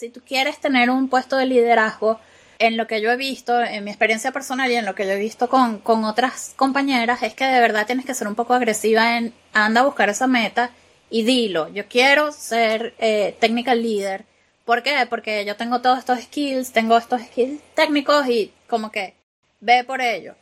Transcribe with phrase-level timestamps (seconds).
[0.00, 2.18] si tú quieres tener un puesto de liderazgo,
[2.58, 5.12] en lo que yo he visto, en mi experiencia personal y en lo que yo
[5.12, 8.54] he visto con, con otras compañeras, es que de verdad tienes que ser un poco
[8.54, 10.70] agresiva en anda a buscar esa meta
[11.10, 14.24] y dilo, yo quiero ser eh, technical leader.
[14.64, 15.06] ¿Por qué?
[15.08, 19.12] Porque yo tengo todos estos skills, tengo estos skills técnicos y como que
[19.60, 20.34] ve por ello.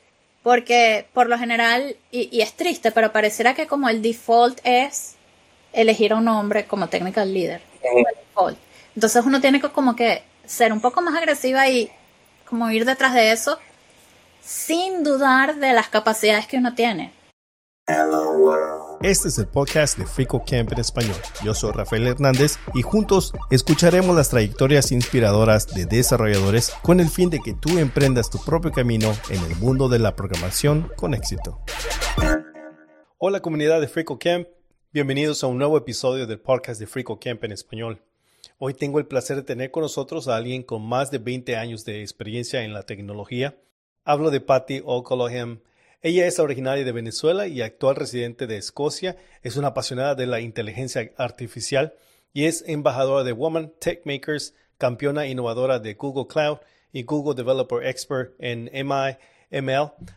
[0.45, 5.17] Porque por lo general, y, y es triste, pero pareciera que como el default es
[5.73, 7.61] elegir a un hombre como technical leader.
[8.99, 11.89] Entonces uno tiene que como que ser un poco más agresiva y
[12.49, 13.57] como ir detrás de eso
[14.41, 17.13] sin dudar de las capacidades que uno tiene.
[19.01, 21.15] Este es el podcast de Frico Camp en español.
[21.45, 27.31] Yo soy Rafael Hernández y juntos escucharemos las trayectorias inspiradoras de desarrolladores con el fin
[27.31, 31.61] de que tú emprendas tu propio camino en el mundo de la programación con éxito.
[33.19, 34.49] Hola comunidad de Frico Camp,
[34.91, 38.03] bienvenidos a un nuevo episodio del podcast de Frico Camp en español.
[38.61, 41.85] Hoy tengo el placer de tener con nosotros a alguien con más de 20 años
[41.85, 43.57] de experiencia en la tecnología.
[44.03, 45.63] Hablo de Patty O'Callaghan.
[46.03, 49.17] Ella es originaria de Venezuela y actual residente de Escocia.
[49.45, 51.95] Es una apasionada de la inteligencia artificial
[52.33, 56.59] y es embajadora de Woman Tech Makers, campeona innovadora de Google Cloud
[56.93, 59.19] y Google Developer Expert en MI,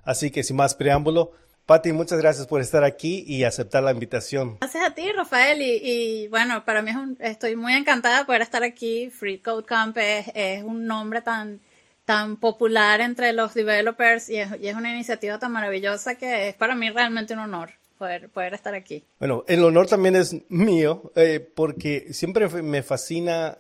[0.04, 1.34] Así que sin más preámbulo,
[1.72, 4.58] Pati, muchas gracias por estar aquí y aceptar la invitación.
[4.60, 5.62] Gracias a ti, Rafael.
[5.62, 9.10] Y, bueno, para mí es un, estoy muy encantada de poder estar aquí.
[9.10, 11.62] Free Code Camp es, un nombre tan,
[12.04, 16.90] tan popular entre los developers y es, una iniciativa tan maravillosa que es para mí
[16.90, 17.70] realmente un honor.
[17.98, 19.06] Poder, poder estar aquí.
[19.20, 23.60] Bueno, el honor también es mío, eh, porque siempre me fascina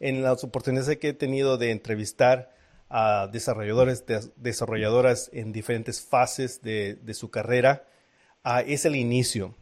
[0.00, 2.55] en las oportunidades que he tenido de entrevistar
[2.88, 4.04] a desarrolladores,
[4.36, 7.84] desarrolladoras en diferentes fases de, su carrera.
[8.66, 9.54] Es el inicio.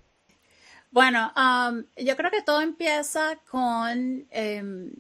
[0.91, 4.92] Bueno, um, yo creo que todo empieza con em,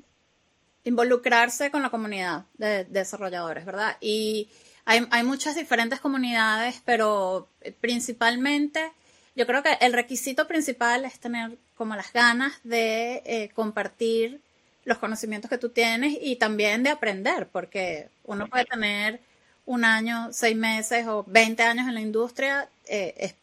[0.82, 3.96] involucrarse con la comunidad de desarrolladores, ¿verdad?
[4.00, 4.48] Y
[4.86, 7.48] hay, hay, muchas diferentes comunidades, pero
[7.80, 8.92] principalmente
[9.36, 14.40] yo creo que el requisito principal es tener como las ganas de eh, compartir
[14.84, 19.20] los conocimientos que tú tienes y también de aprender, porque uno puede tener
[19.66, 23.34] un año, seis meses o 20 años en la industria, eh,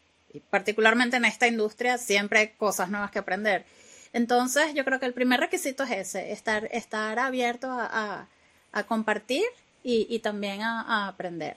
[0.50, 3.64] particularmente en esta industria, siempre hay cosas nuevas que aprender.
[4.12, 8.26] Entonces, yo creo que el primer requisito es ese, estar, estar abierto a,
[8.86, 9.44] compartir
[9.82, 11.56] y, también a, aprender.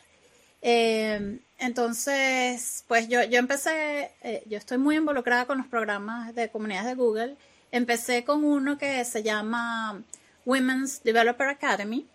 [0.62, 6.50] Eh, entonces, pues yo, yo empecé, eh, yo estoy muy involucrada con los programas de
[6.50, 7.36] comunidades de Google
[7.76, 10.02] Empecé con uno que se llama
[10.46, 12.08] Women's Developer Academy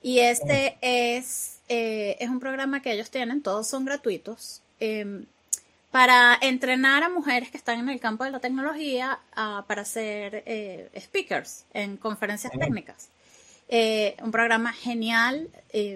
[0.00, 5.26] y este es, eh, es un programa que ellos tienen, todos son gratuitos, em,
[5.90, 10.44] para entrenar a mujeres que están en el campo de la tecnología ah, para ser
[10.46, 13.08] eh, speakers en conferencias técnicas.
[13.68, 15.48] Eh, un programa genial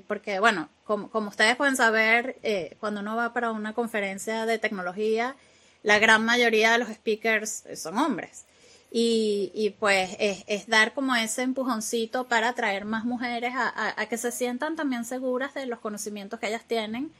[0.09, 2.38] porque, bueno, como, como, ustedes pueden saber,
[2.81, 5.37] cuando uno va para una conferencia de tecnología,
[5.84, 8.47] la gran mayoría de los speakers son hombres.
[8.91, 14.76] Y, pues es, dar como ese empujoncito para atraer más mujeres a, que se sientan
[14.76, 17.12] también seguras de los conocimientos que ellas tienen,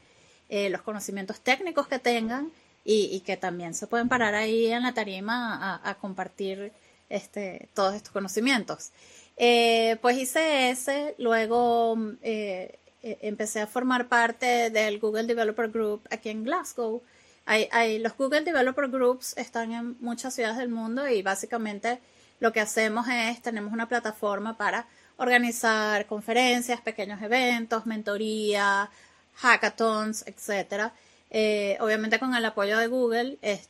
[0.49, 2.51] eh, los conocimientos técnicos que tengan
[2.83, 6.71] y, que también se pueden parar ahí en la tarima a, compartir
[7.09, 8.91] este, todos estos conocimientos.
[9.35, 16.29] Eh, pues hice ese, luego eh, empecé a formar parte del Google Developer Group aquí
[16.29, 17.03] en Glasgow
[17.47, 21.99] hay, los Google Developer Groups están en muchas ciudades del mundo y básicamente
[22.39, 24.85] lo que hacemos es, tenemos una plataforma para
[25.15, 28.89] organizar conferencias, pequeños eventos, mentoría,
[29.35, 30.91] hackathons, etc.
[31.31, 33.69] Eh, obviamente con el apoyo de Google es,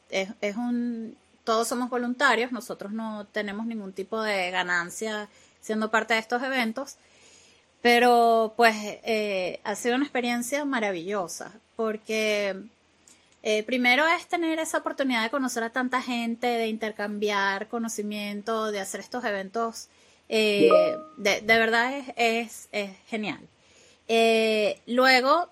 [0.55, 5.29] un, todos somos voluntarios, nosotros no tenemos ningún tipo de ganancia
[5.61, 6.97] siendo parte de estos eventos,
[7.81, 12.55] pero pues eh, ha sido una experiencia maravillosa porque
[13.49, 18.81] eh, primero es tener esa oportunidad de conocer a tanta gente, de intercambiar conocimiento, de
[18.81, 19.87] hacer estos eventos.
[20.27, 20.69] Eh,
[21.15, 22.67] de, verdad es,
[23.07, 23.39] genial.
[24.09, 25.49] Eh, luego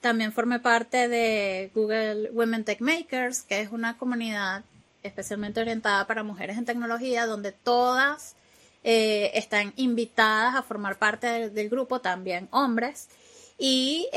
[0.00, 4.64] también formé parte de Google Women Tech Makers, que es una comunidad
[5.02, 8.36] especialmente orientada para mujeres en tecnología, donde todas
[8.82, 13.10] están invitadas a formar parte del, grupo, también hombres.
[13.58, 14.08] Y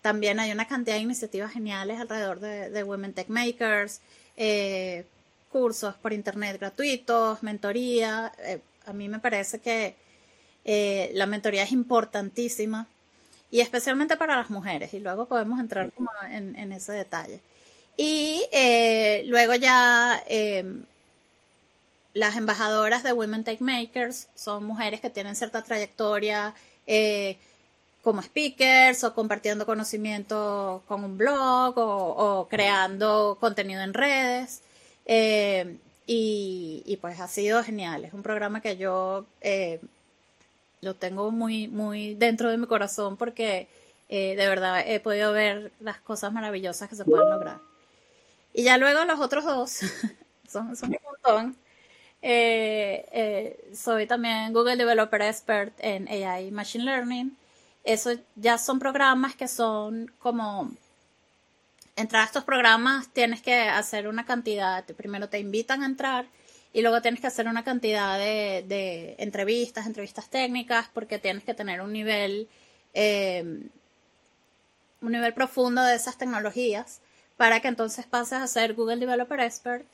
[0.00, 4.00] también hay una cantidad de iniciativas geniales alrededor de, Women Tech Makers,
[4.36, 5.04] eh,
[5.50, 8.32] cursos por internet gratuitos, mentoría.
[8.38, 9.96] Eh, a mí me parece que
[10.64, 12.86] eh, la mentoría es importantísima
[13.50, 17.40] y especialmente para las mujeres y luego podemos entrar como en, en ese detalle.
[17.96, 18.42] Y
[19.26, 20.22] luego ya
[22.14, 26.54] las embajadoras de Women Take Makers son mujeres que tienen cierta trayectoria
[26.86, 27.38] eh,
[28.02, 34.62] como speakers o compartiendo conocimiento con un blog o, creando contenido en redes.
[35.06, 35.76] Eh,
[36.06, 38.04] y, pues ha sido genial.
[38.04, 39.80] Es un programa que yo eh,
[40.80, 43.68] lo tengo muy, muy dentro de mi corazón porque
[44.08, 47.60] de verdad he podido ver las cosas maravillosas que se pueden lograr.
[48.52, 49.80] Y ya luego los otros dos,
[50.48, 51.56] son, son un montón.
[52.22, 57.36] Eh, eh, soy también Google Developer Expert en AI Machine Learning.
[57.84, 60.70] Eso ya son programas que son como
[61.96, 66.26] entrar a estos programas tienes que hacer una cantidad, primero te invitan a entrar
[66.72, 71.80] y luego tienes que hacer una cantidad de, entrevistas, entrevistas técnicas, porque tienes que tener
[71.80, 72.48] un nivel,
[72.94, 73.42] eh,
[75.02, 77.00] un nivel profundo de esas tecnologías
[77.36, 79.84] para que entonces pases a ser Google Developer Expert.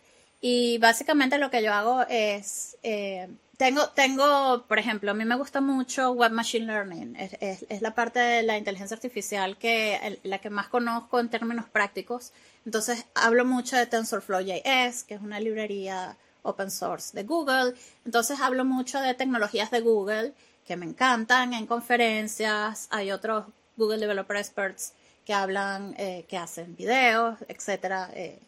[0.40, 5.36] Y básicamente lo que yo hago es, eh, tengo, tengo, por ejemplo, a mí me
[5.36, 7.16] gusta mucho Web Machine Learning.
[7.16, 11.66] Es, es, la parte de la inteligencia artificial que la que más conozco en términos
[11.66, 12.32] prácticos.
[12.64, 17.74] Entonces hablo mucho de TensorFlow.js, que es una librería open source de Google.
[18.04, 20.34] Entonces hablo mucho de tecnologías de Google
[20.66, 22.88] que me encantan en conferencias.
[22.90, 24.92] Hay otros Google Developer Experts
[25.24, 28.38] que hablan, eh, que hacen videos, etcétera, eh,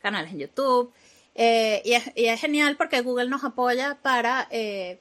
[0.00, 0.92] canales en YouTube.
[1.34, 5.00] Eh, y, es, genial porque Google nos apoya para, eh,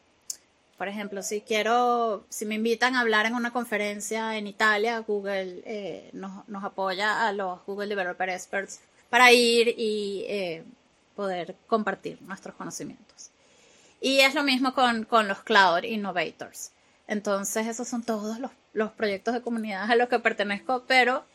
[0.78, 5.62] por ejemplo, si quiero, si me invitan a hablar en una conferencia en Italia, Google
[5.66, 8.80] eh, nos, apoya a los Google Developer Experts
[9.10, 10.64] para ir y
[11.16, 13.32] poder compartir nuestros conocimientos.
[14.00, 16.72] Y es lo mismo con, los Cloud Innovators.
[17.08, 21.26] Entonces, esos son todos los, los proyectos de comunidad a los que pertenezco, pero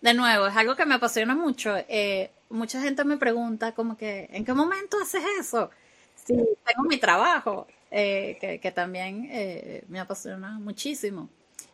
[0.00, 1.76] de nuevo, es algo que me apasiona mucho.
[1.88, 5.70] Eh, mucha gente me pregunta como que, ¿en qué momento haces eso?
[6.14, 11.28] Si tengo mi trabajo, eh, que, también eh, me apasiona muchísimo.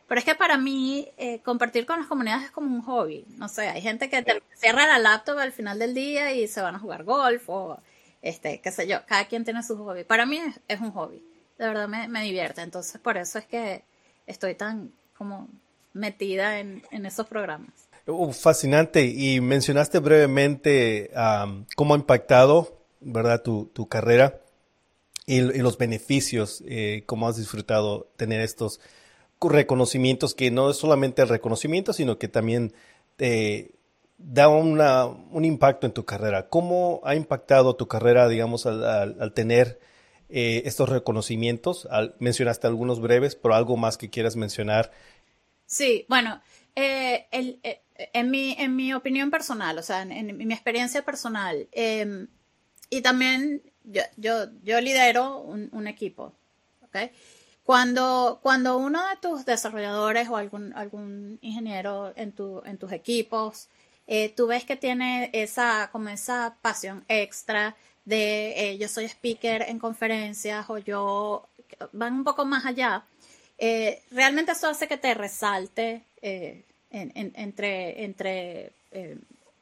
[0.06, 1.09] Pero es que para mí
[1.44, 3.25] compartir con las comunidades es como un hobby.
[3.38, 6.61] No sé, hay gente que te cierra la laptop al final del día y se
[6.61, 7.81] van a jugar golf o
[8.21, 10.05] este, qué sé yo, cada quien tiene su hobby.
[10.05, 11.23] Para mí es, un hobby.
[11.59, 12.61] De verdad me, me, divierte.
[12.61, 13.82] Entonces por eso es que
[14.26, 15.49] estoy tan como
[15.94, 17.83] metida en esos programas.
[18.06, 19.04] Uh, fascinante.
[19.06, 21.10] Y mencionaste brevemente
[21.76, 24.40] cómo ha impactado, ¿verdad?, tu, tu carrera
[25.26, 28.80] y, los beneficios, eh, cómo has disfrutado tener estos
[29.40, 32.72] reconocimientos, que no es solamente el reconocimiento, sino que también
[33.16, 33.74] te
[34.16, 36.48] da una, un impacto en tu carrera.
[36.48, 39.80] ¿Cómo ha impactado tu carrera, digamos, al, tener
[40.28, 41.88] eh, estos reconocimientos?
[42.20, 44.92] mencionaste algunos breves, pero algo más que quieras mencionar.
[45.66, 46.40] Sí, bueno,
[46.76, 47.61] eh, el,
[47.94, 52.26] en mi, en mi opinión personal, o sea, en, mi experiencia personal, em,
[52.91, 56.32] y también yo, yo, yo lidero un, equipo.
[57.65, 63.69] Cuando, cuando uno de tus desarrolladores o algún, algún ingeniero en, tu, en tus equipos,
[64.06, 67.75] eh, tú ves que tiene esa, como esa pasión extra
[68.05, 71.49] de eh, yo soy speaker en conferencias o yo
[71.93, 73.05] van un poco más allá,
[73.59, 76.05] eh, realmente eso hace que te resalte
[76.91, 79.19] entre, entre eh,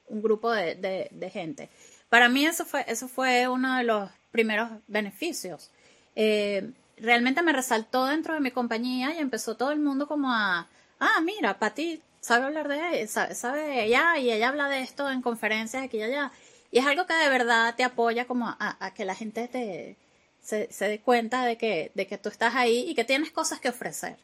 [0.08, 1.70] un grupo de, gente.
[2.08, 5.70] Para mí eso fue, eso fue uno de los primeros beneficios.
[6.14, 10.68] Eh, realmente me resaltó dentro de mi compañía y empezó todo el mundo como a,
[11.00, 15.22] ah, mira, Pati sabe hablar de ella, sabe, ella y ella habla de esto en
[15.22, 16.32] conferencias aquí y allá.
[16.70, 19.96] Y es algo que de verdad te apoya como a, que la gente te,
[20.40, 23.60] se, se, dé cuenta de que, de que tú estás ahí y que tienes cosas
[23.60, 24.16] que ofrecer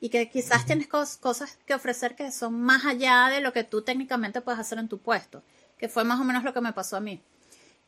[0.00, 3.82] y que quizás tienes cosas que ofrecer que son más allá de lo que tú
[3.82, 5.42] técnicamente puedes hacer en tu puesto,
[5.78, 7.20] que fue más o menos lo que me pasó a mí.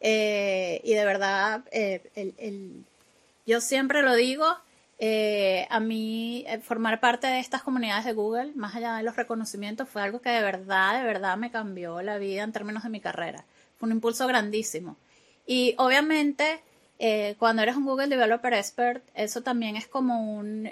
[0.00, 2.85] Eh, y de verdad, eh, el,
[3.47, 4.45] yo siempre lo digo,
[4.99, 9.88] eh, a mí formar parte de estas comunidades de Google, más allá de los reconocimientos,
[9.88, 13.00] fue algo que de verdad, de verdad me cambió la vida en términos de mi
[13.00, 13.45] carrera.
[13.78, 14.97] Fue un impulso grandísimo.
[15.47, 16.61] Y obviamente,
[17.38, 20.71] cuando eres un Google Developer Expert, eso también es como un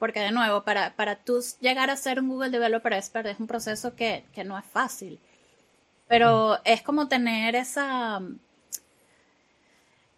[0.00, 3.46] porque de nuevo, para, para tú llegar a ser un Google Developer Expert es un
[3.46, 5.20] proceso que, no es fácil.
[6.08, 8.20] Pero es como tener esa...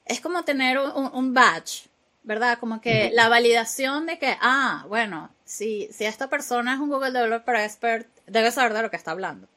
[0.05, 1.89] Es como tener un, badge,
[2.23, 2.59] ¿verdad?
[2.61, 7.11] Como que la validación de que, ah, bueno, si, si esta persona es un Google
[7.11, 9.49] Developer Expert, debe saber de lo que está hablando.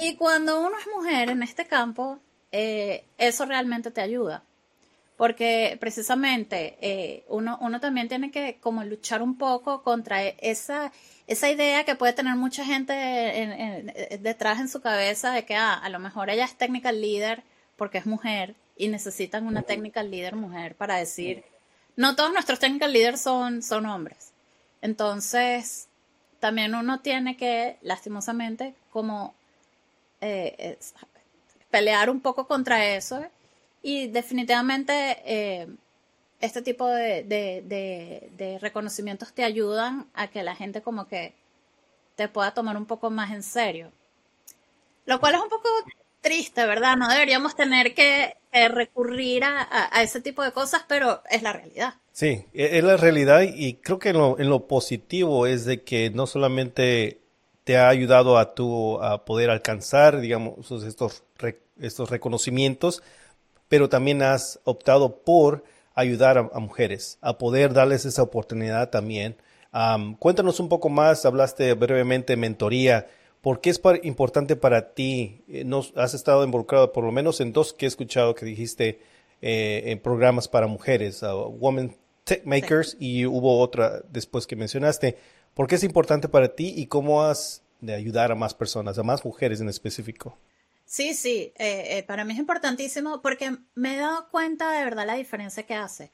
[0.00, 2.18] Y cuando uno es mujer en este campo,
[2.50, 4.42] eh, eso realmente te ayuda
[5.18, 10.92] porque precisamente eh, uno, uno también tiene que como luchar un poco contra esa,
[11.26, 12.92] esa idea que puede tener mucha gente
[14.22, 17.42] detrás en su cabeza de que ah, a lo mejor ella es technical leader
[17.76, 21.42] porque es mujer y necesitan una technical leader mujer para decir,
[21.96, 24.30] no todos nuestros technical leaders son, son hombres.
[24.82, 25.88] Entonces,
[26.38, 29.34] también uno tiene que, lastimosamente, como
[30.20, 30.78] eh,
[31.72, 33.26] pelear un poco contra eso
[33.82, 35.68] y definitivamente eh,
[36.40, 41.34] este tipo de, de, reconocimientos te ayudan a que la gente como que
[42.16, 43.92] te pueda tomar un poco más en serio.
[45.06, 45.68] Lo cual es un poco
[46.20, 46.96] triste, ¿verdad?
[46.96, 51.94] No deberíamos tener que, recurrir a, ese tipo de cosas, pero es la realidad.
[52.12, 55.84] Sí, e, es la realidad y creo que en lo, en lo positivo es de
[55.84, 57.20] que no solamente
[57.62, 61.22] te ha ayudado a tu a poder alcanzar, digamos, estos,
[61.78, 63.02] estos reconocimientos,
[63.68, 69.36] pero también has optado por ayudar a, mujeres, a poder darles esa oportunidad también.
[70.18, 73.06] cuéntanos un poco más, hablaste brevemente de mentoría.
[73.40, 75.42] ¿Por qué es importante para ti?
[75.48, 79.00] Eh, Nos, has estado involucrado por lo menos en dos que he escuchado que dijiste
[79.40, 85.16] eh, en programas para mujeres, uh, Women Tech Makers, y hubo otra después que mencionaste.
[85.54, 89.02] ¿Por qué es importante para ti y cómo has de ayudar a más personas, a
[89.02, 90.36] más mujeres en específico?
[90.88, 95.06] Sí, sí, eh, eh, para mí es importantísimo porque me he dado cuenta de verdad
[95.06, 96.10] la diferencia que hace.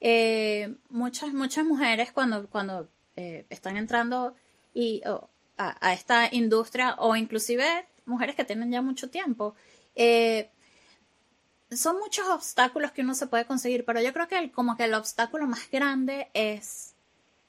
[0.00, 4.36] Eh, muchas, muchas mujeres cuando, cuando están entrando
[4.74, 5.02] y,
[5.56, 9.54] a, esta industria o inclusive mujeres que tienen ya mucho tiempo,
[11.70, 14.94] son muchos obstáculos que uno se puede conseguir, pero yo creo que como que el
[14.94, 16.94] obstáculo más grande es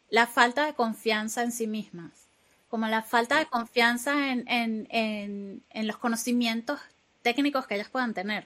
[0.10, 2.29] la falta de confianza en sí mismas
[2.70, 6.80] como la falta de confianza en, en, en, los conocimientos
[7.24, 8.46] técnicos que ellas puedan tener.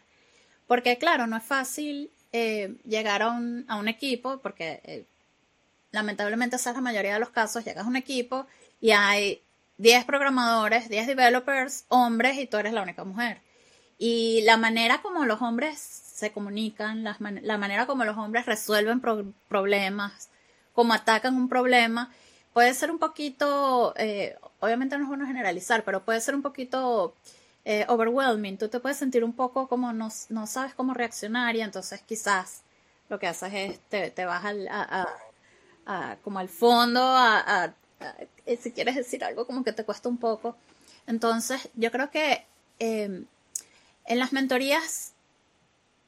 [0.67, 5.05] Porque claro, no es fácil eh, llegar a un, a un, equipo, porque eh,
[5.91, 8.47] lamentablemente esa es la mayoría de los casos, llegas a un equipo
[8.79, 9.41] y hay
[9.77, 13.41] 10 programadores, 10 developers, hombres y tú eres la única mujer.
[13.97, 17.17] Y la manera como los hombres se comunican, la,
[17.57, 19.01] manera como los hombres resuelven
[19.49, 20.29] problemas,
[20.73, 22.11] como atacan un problema,
[22.53, 27.15] puede ser un poquito, eh, obviamente no es bueno generalizar, pero puede ser un poquito
[27.65, 28.57] eh, overwhelming.
[28.57, 32.61] Tú te puedes sentir un poco como no, no, sabes cómo reaccionar y entonces quizás
[33.09, 35.07] lo que haces es te, te vas al, a,
[35.85, 37.73] a, como al fondo, a,
[38.61, 40.55] si quieres decir algo como que te cuesta un poco.
[41.07, 42.45] Entonces yo creo que
[42.79, 43.25] em,
[44.05, 45.13] en las mentorías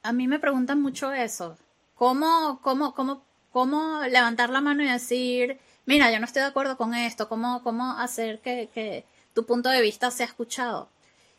[0.02, 1.58] a mí me preguntan mucho eso.
[1.96, 3.22] ¿Cómo, cómo, cómo,
[3.52, 7.62] cómo levantar la mano y decir, mira, yo no estoy de acuerdo con esto, cómo,
[7.62, 10.88] cómo hacer que, tu punto de vista sea escuchado.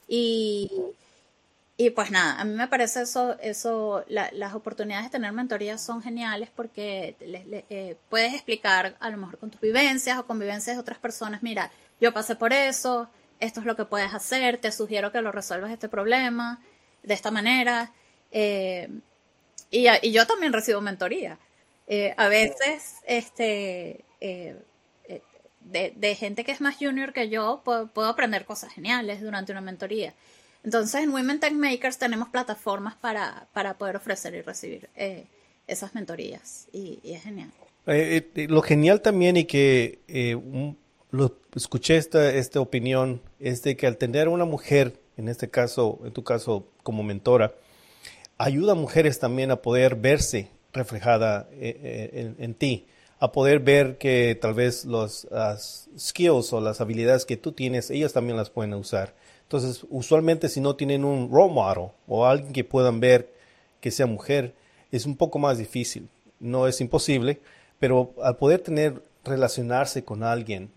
[0.07, 0.71] Y,
[1.77, 6.01] y pues nada, a mí me parece eso, eso las oportunidades de tener mentorías son
[6.01, 10.81] geniales porque eh, puedes explicar a lo mejor con tus vivencias o con vivencias de
[10.81, 15.11] otras personas, mira, yo pasé por eso, esto es lo que puedes hacer, te sugiero
[15.11, 16.59] que lo resuelvas este problema
[17.03, 17.91] de esta manera.
[18.31, 18.89] Eh,
[19.71, 21.37] y, y, yo también recibo mentoría.
[21.87, 24.55] Eh, a veces, este, eh,
[25.07, 25.21] eh,
[25.95, 30.13] de, gente que es más junior que yo, puedo, aprender cosas geniales durante una mentoría.
[30.63, 34.89] Entonces, en Women Tech Makers tenemos plataformas para, para poder ofrecer y recibir
[35.67, 37.51] esas mentorías y, es genial.
[37.85, 39.99] lo genial también y que
[41.11, 45.99] lo, escuché esta, esta opinión es de que al tener una mujer, en este caso,
[46.03, 47.53] en tu caso como mentora,
[48.37, 52.85] ayuda a mujeres también a poder verse reflejada eh, eh, en, ti,
[53.19, 55.27] a poder ver que tal vez los
[55.97, 59.13] skills o las habilidades que tú tienes, ellas también las pueden usar.
[59.43, 63.31] Entonces, usualmente si no tienen un role model o alguien que puedan ver
[63.79, 64.53] que sea mujer,
[64.91, 66.09] es un poco más difícil.
[66.39, 67.39] No es imposible,
[67.79, 70.71] pero al poder tener relacionarse con alguien,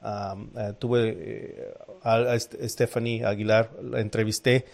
[0.57, 4.67] eh, tuve a, Stephanie Aguilar, la entrevisté,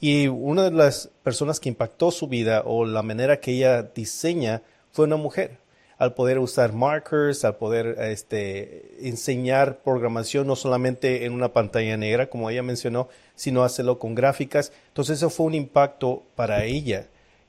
[0.00, 4.62] y una de las personas que impactó su vida o la manera que ella diseña
[4.92, 5.58] fue una mujer.
[6.00, 12.28] Al poder usar markers, al poder este, enseñar programación no solamente en una pantalla negra,
[12.28, 14.72] como ella mencionó, sino hacerlo con gráficas.
[14.88, 17.06] Entonces eso fue un impacto para ella.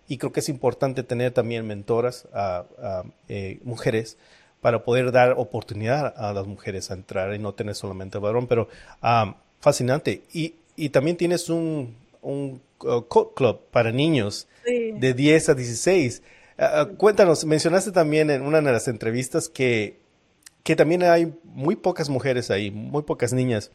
[0.07, 2.65] Y creo que es importante tener también mentoras a,
[3.29, 4.17] eh, mujeres
[4.59, 8.67] para poder dar oportunidad a las mujeres a entrar y no tener solamente varón, pero
[9.01, 10.23] ah, fascinante.
[10.33, 13.01] Y, y también tienes un, un uh,
[13.33, 16.21] club para niños de 10 a 16.
[16.61, 19.99] Uh, uh, cuéntanos, mencionaste también en una de las entrevistas que,
[20.63, 23.71] que también hay muy pocas mujeres ahí, muy pocas niñas.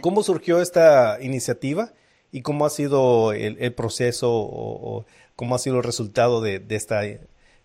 [0.00, 1.92] ¿Cómo surgió esta iniciativa
[2.32, 5.04] y cómo ha sido el, proceso o,
[5.36, 7.02] cómo ha sido el resultado de, de esta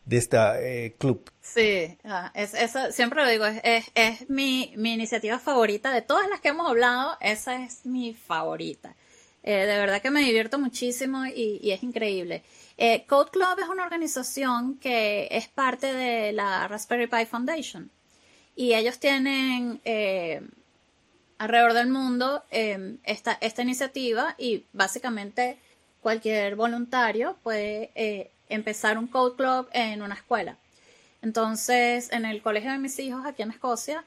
[0.10, 1.30] de esta eh, club.
[1.42, 5.94] Sí, ah, es, eso, siempre lo digo, es, es, mi, mi, iniciativa favorita.
[5.94, 8.96] De todas las que hemos hablado, esa es mi favorita.
[9.44, 12.44] Eh, de verdad que me divierto muchísimo y, es increíble.
[12.82, 17.92] Eh, Code Club es una organización que es parte de la Raspberry Pi Foundation
[18.56, 20.42] y ellos tienen eh,
[21.40, 25.58] alrededor del mundo em, esta, esta iniciativa y básicamente
[26.02, 30.56] cualquier voluntario puede eh, empezar un Code Club en una escuela.
[31.22, 34.06] Entonces, en el colegio de mis hijos aquí en Escocia,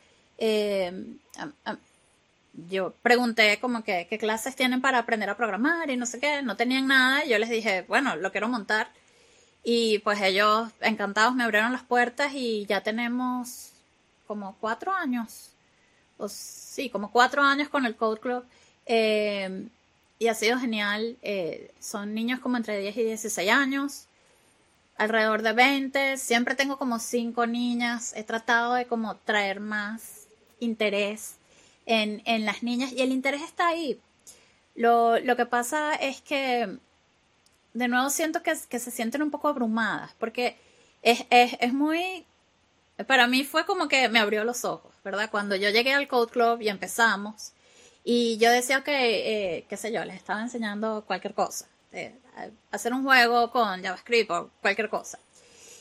[2.54, 6.42] yo pregunté como que qué clases tienen para aprender a programar y no sé qué,
[6.42, 8.88] no tenían nada y yo les dije, bueno, lo quiero montar.
[9.64, 13.70] Y pues ellos encantados me abrieron las puertas y ya tenemos
[14.26, 15.50] como cuatro años,
[16.18, 18.44] o sí, como cuatro años con el Code Club.
[18.86, 19.68] Eh,
[20.18, 21.16] y ha sido genial.
[21.22, 24.06] Eh, son niños como entre 10 y 16 años,
[24.96, 26.16] alrededor de 20.
[26.16, 28.12] Siempre tengo como cinco niñas.
[28.16, 30.26] He tratado de como traer más
[30.60, 31.36] interés
[31.86, 34.00] en, en las niñas y el interés está ahí.
[34.74, 36.78] Lo, lo que pasa es que,
[37.74, 40.56] de nuevo, siento que, que se sienten un poco abrumadas, porque
[41.02, 42.24] es, es, es, muy...
[43.06, 45.30] Para mí fue como que me abrió los ojos, ¿verdad?
[45.30, 47.52] Cuando yo llegué al Code Club y empezamos,
[48.04, 51.66] y yo decía que, eh, qué sé yo, les estaba enseñando cualquier cosa,
[52.70, 55.18] hacer un juego con JavaScript o cualquier cosa.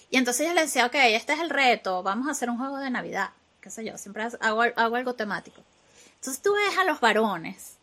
[0.10, 2.78] Y entonces yo les decía, ok, este es el reto, vamos a hacer un juego
[2.78, 3.30] de Navidad,
[3.62, 5.64] qué sé yo, siempre hago, hago algo temático.
[6.22, 7.78] Entonces tú ves a los varones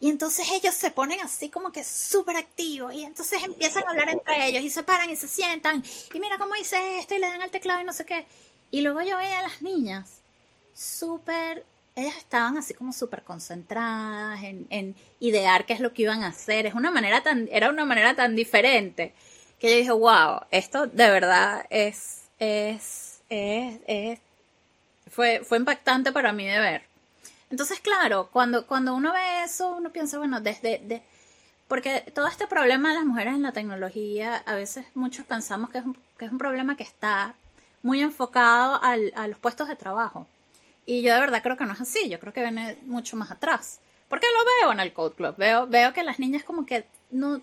[0.00, 4.08] y entonces ellos se ponen así como que súper activos y entonces empiezan a hablar
[4.08, 5.80] entre ellos y se paran y se sientan
[6.12, 8.26] y mira cómo hice esto y le dan al teclado y no sé qué.
[8.72, 10.22] Y luego yo veía a las niñas
[10.74, 16.24] súper, ellas estaban así como súper concentradas en, en, idear qué es lo que iban
[16.24, 16.66] a hacer.
[16.66, 19.14] Es una manera tan, era una manera tan diferente
[19.60, 24.18] que yo dije, wow, esto de verdad es, es, es, es
[25.12, 26.93] fue, fue impactante para mí de ver.
[27.50, 30.78] Entonces, claro, cuando, cuando uno ve eso, uno piensa, bueno, desde...
[30.78, 31.02] De,
[31.68, 35.78] porque todo este problema de las mujeres en la tecnología, a veces muchos pensamos que
[35.78, 37.34] es un, que es un problema que está
[37.82, 40.26] muy enfocado al, a los puestos de trabajo.
[40.86, 43.30] Y yo de verdad creo que no es así, yo creo que viene mucho más
[43.30, 43.80] atrás.
[44.08, 47.40] Porque lo veo en el Code Club, veo, veo que las niñas como que no,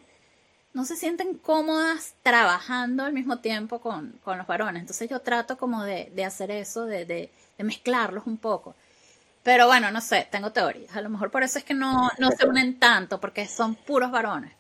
[0.74, 4.82] no se sienten cómodas trabajando al mismo tiempo con, con los varones.
[4.82, 8.76] Entonces yo trato como de, de hacer eso, de, de, de mezclarlos un poco.
[9.44, 10.96] Pero bueno, no sé, tengo teorías.
[10.96, 14.12] A lo mejor por eso es que no, no se unen tanto, porque son puros
[14.12, 14.54] varones.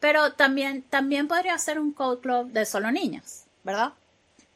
[0.00, 3.94] Pero también, también podría ser un code club de solo niñas, ¿verdad?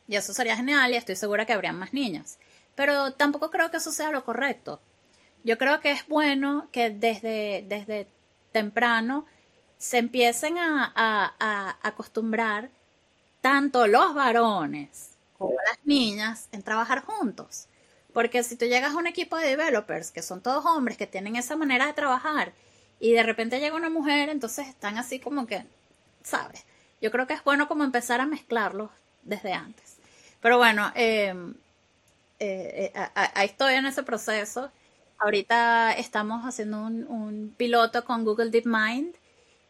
[0.08, 2.38] Y eso sería genial y estoy segura que habrían más niñas.
[2.76, 4.80] Pero tampoco creo que eso sea lo correcto.
[5.44, 8.08] Yo creo que es bueno que desde, desde
[8.52, 9.26] temprano
[9.78, 12.70] se empiecen a, a, a acostumbrar
[13.40, 17.68] tanto los varones como las niñas en trabajar juntos.
[18.18, 21.36] Porque si tú llegas a un equipo de developers, que son todos hombres, que tienen
[21.36, 22.52] esa manera de trabajar,
[22.98, 25.64] y de repente llega una mujer, entonces están así como que,
[26.24, 26.64] ¿sabes?
[27.00, 28.90] Yo creo que es bueno como empezar a mezclarlos
[29.22, 29.98] desde antes.
[30.40, 31.32] Pero bueno, eh,
[32.40, 34.72] eh, eh, ahí estoy en ese proceso.
[35.18, 39.14] Ahorita estamos haciendo un, piloto con Google DeepMind,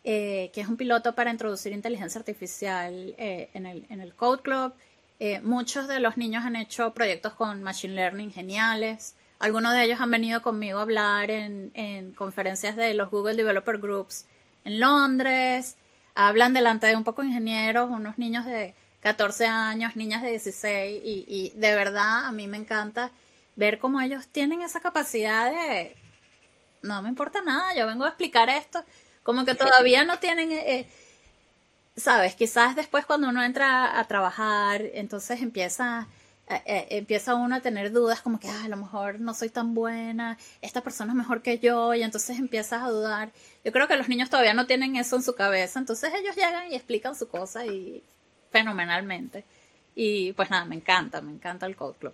[0.02, 4.72] que es un piloto para introducir inteligencia artificial en el Code Club.
[5.20, 9.14] Eh, muchos de los niños han hecho proyectos con Machine Learning geniales.
[9.38, 13.78] Algunos de ellos han venido conmigo a hablar en, en conferencias de los Google Developer
[13.78, 14.26] Groups
[14.64, 15.76] en Londres.
[16.14, 21.24] Hablan delante de un poco ingenieros, unos niños de 14 años, niñas de 16, y,
[21.28, 23.12] y de verdad a mí me encanta
[23.56, 25.96] ver cómo ellos tienen esa capacidad de,
[26.82, 28.84] no me importa nada, yo vengo a explicar esto,
[29.22, 30.88] como que todavía no tienen eh,
[31.98, 36.06] sabes, quizás después cuando uno entra a trabajar, entonces empieza,
[36.48, 39.50] eh, eh, empieza uno a tener dudas como que ah, a lo mejor no soy
[39.50, 43.30] tan buena, esta persona es mejor que yo y entonces empiezas a dudar.
[43.64, 46.70] Yo creo que los niños todavía no tienen eso en su cabeza, entonces ellos llegan
[46.72, 48.02] y explican su cosa y
[48.50, 49.44] fenomenalmente.
[49.94, 52.12] Y pues nada, me encanta, me encanta el Code Club.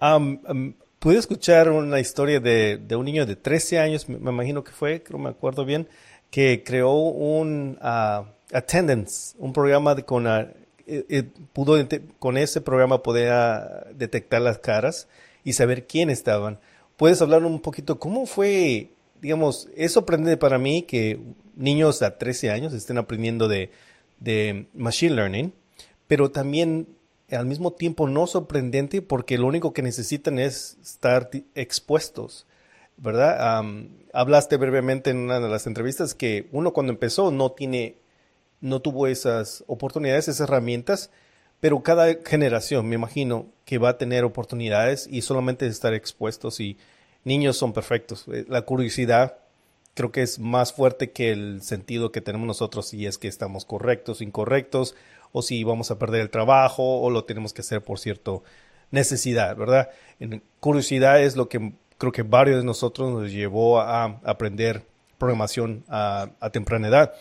[0.00, 4.72] Um, pude escuchar una historia de, de, un niño de 13 años, me, imagino que
[4.72, 5.88] fue, creo me acuerdo bien,
[6.30, 7.78] que creó un...
[7.82, 10.44] Uh, Attendance, un programa con, uh,
[11.52, 11.76] pudo
[12.18, 15.08] con ese programa poder uh, detectar las caras
[15.44, 16.58] y saber quién estaban.
[16.96, 21.18] ¿Puedes hablar un poquito cómo fue, digamos, es sorprendente para mí que
[21.56, 23.70] niños a 13 años estén aprendiendo de,
[24.18, 25.52] de Machine Learning,
[26.06, 26.88] pero también
[27.30, 32.46] al mismo tiempo no sorprendente porque lo único que necesitan es estar expuestos,
[32.96, 33.62] ¿verdad?
[34.12, 37.96] hablaste brevemente en una de las entrevistas que uno cuando empezó no tiene
[38.60, 41.10] no tuvo esas oportunidades, esas herramientas,
[41.60, 46.78] pero cada generación me imagino que va a tener oportunidades y solamente estar expuestos y
[47.24, 48.26] niños son perfectos.
[48.32, 49.38] Eh, la curiosidad
[49.94, 53.64] creo que es más fuerte que el sentido que tenemos nosotros si es que estamos
[53.64, 54.94] correctos, incorrectos,
[55.32, 58.42] o si vamos a perder el trabajo, o lo tenemos que hacer por cierto
[58.90, 59.90] necesidad, ¿verdad?
[60.58, 64.84] Curiosidad es lo que creo que varios de nosotros nos llevó a aprender
[65.18, 67.12] programación a, temprana edad.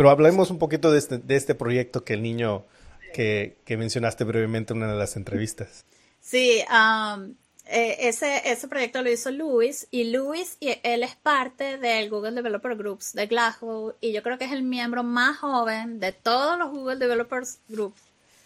[0.00, 2.64] Pero hablemos un poquito de este, de este proyecto que el niño
[3.12, 5.84] que, mencionaste brevemente en una de las entrevistas.
[6.22, 7.34] Sí, um,
[7.66, 12.76] ese, ese proyecto lo hizo Luis y Luis, y él es parte del Google Developer
[12.76, 16.70] Groups de Glasgow y yo creo que es el miembro más joven de todos los
[16.70, 18.00] Google Developers Groups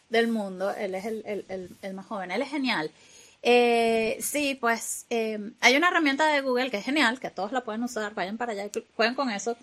[0.08, 0.72] del mundo.
[0.72, 2.90] Él es el, más joven, él es genial.
[3.42, 7.60] Eh, sí, pues eh, hay una herramienta de Google que es genial, que todos la
[7.60, 9.56] pueden usar, vayan para allá y jueguen con eso,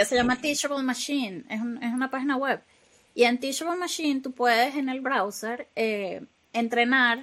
[0.00, 2.62] que se llama Teachable Machine, es, una página web.
[3.14, 5.68] Y en Teachable Machine tú puedes en el browser
[6.54, 7.22] entrenar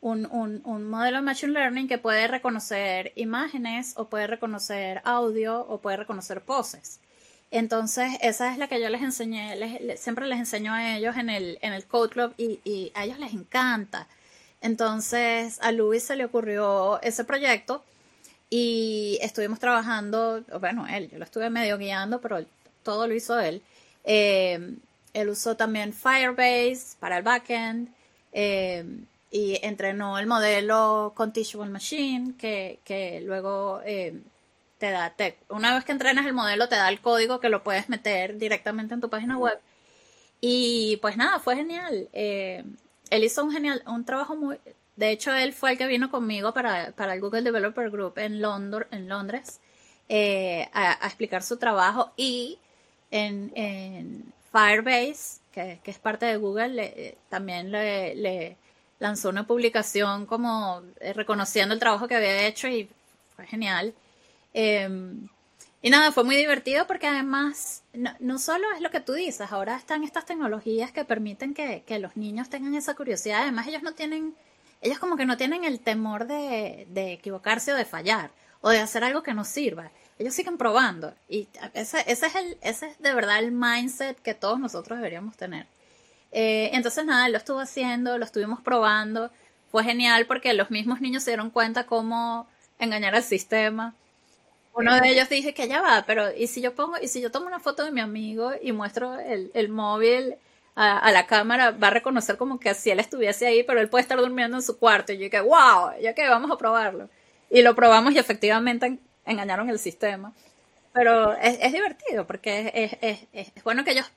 [0.00, 5.80] un, un, modelo de Machine Learning que puede reconocer imágenes o puede reconocer audio o
[5.80, 7.00] puede reconocer poses.
[7.50, 11.58] Entonces, esa es la que yo les enseñé, siempre les enseño a ellos en el,
[11.62, 14.06] en el Code Club y, a ellos les encanta.
[14.60, 17.82] Entonces, a Luis se le ocurrió ese proyecto
[18.50, 22.44] y estuvimos trabajando, bueno, él, yo lo estuve medio guiando, pero
[22.82, 23.62] todo lo hizo él.
[24.02, 24.74] Eh,
[25.14, 27.88] él usó también Firebase para el backend.
[28.32, 28.84] Eh,
[29.32, 34.20] y entrenó el modelo con Teachable Machine, que, que luego eh,
[34.78, 37.62] te da, te, una vez que entrenas el modelo, te da el código que lo
[37.62, 39.60] puedes meter directamente en tu página web.
[40.40, 42.08] Y pues nada, fue genial.
[42.12, 44.58] Él hizo un genial, un trabajo muy,
[45.00, 48.40] de hecho él fue el que vino conmigo para, para el Google Developer Group en,
[48.40, 49.60] Londres,
[50.08, 52.58] eh, a, explicar su trabajo y
[53.10, 58.56] en, en Firebase, que, que, es parte de Google, también le, le
[59.00, 62.88] lanzó una publicación como eh, reconociendo el trabajo que había hecho y
[63.34, 63.94] fue genial.
[64.54, 65.28] Em,
[65.82, 69.76] y nada, fue muy divertido porque además no, solo es lo que tú dices, ahora
[69.76, 74.34] están estas tecnologías que permiten que, los niños tengan esa curiosidad, además ellos no tienen,
[74.80, 78.78] ellos como que no tienen el temor de, de equivocarse o de fallar o de
[78.78, 79.90] hacer algo que no sirva.
[80.18, 84.34] Ellos siguen probando y ese, ese, es el, ese es de verdad el mindset que
[84.34, 85.66] todos nosotros deberíamos tener.
[86.32, 89.30] Eh, entonces nada, lo estuvo haciendo, lo estuvimos probando.
[89.70, 92.46] Fue genial porque los mismos niños se dieron cuenta cómo
[92.78, 93.94] engañar al sistema.
[94.74, 97.30] Uno de ellos dije que ya va, pero ¿y si yo pongo, y si yo
[97.30, 100.36] tomo una foto de mi amigo y muestro el, el móvil
[100.74, 104.02] a, la cámara, va a reconocer como que si él estuviese ahí, pero él puede
[104.02, 105.12] estar durmiendo en su cuarto.
[105.12, 107.08] Y yo dije, wow, ya que vamos a probarlo.
[107.50, 110.32] Y lo probamos y efectivamente engañaron el sistema.
[110.92, 112.96] Pero es, divertido porque es,
[113.32, 114.10] es, es, bueno que ellos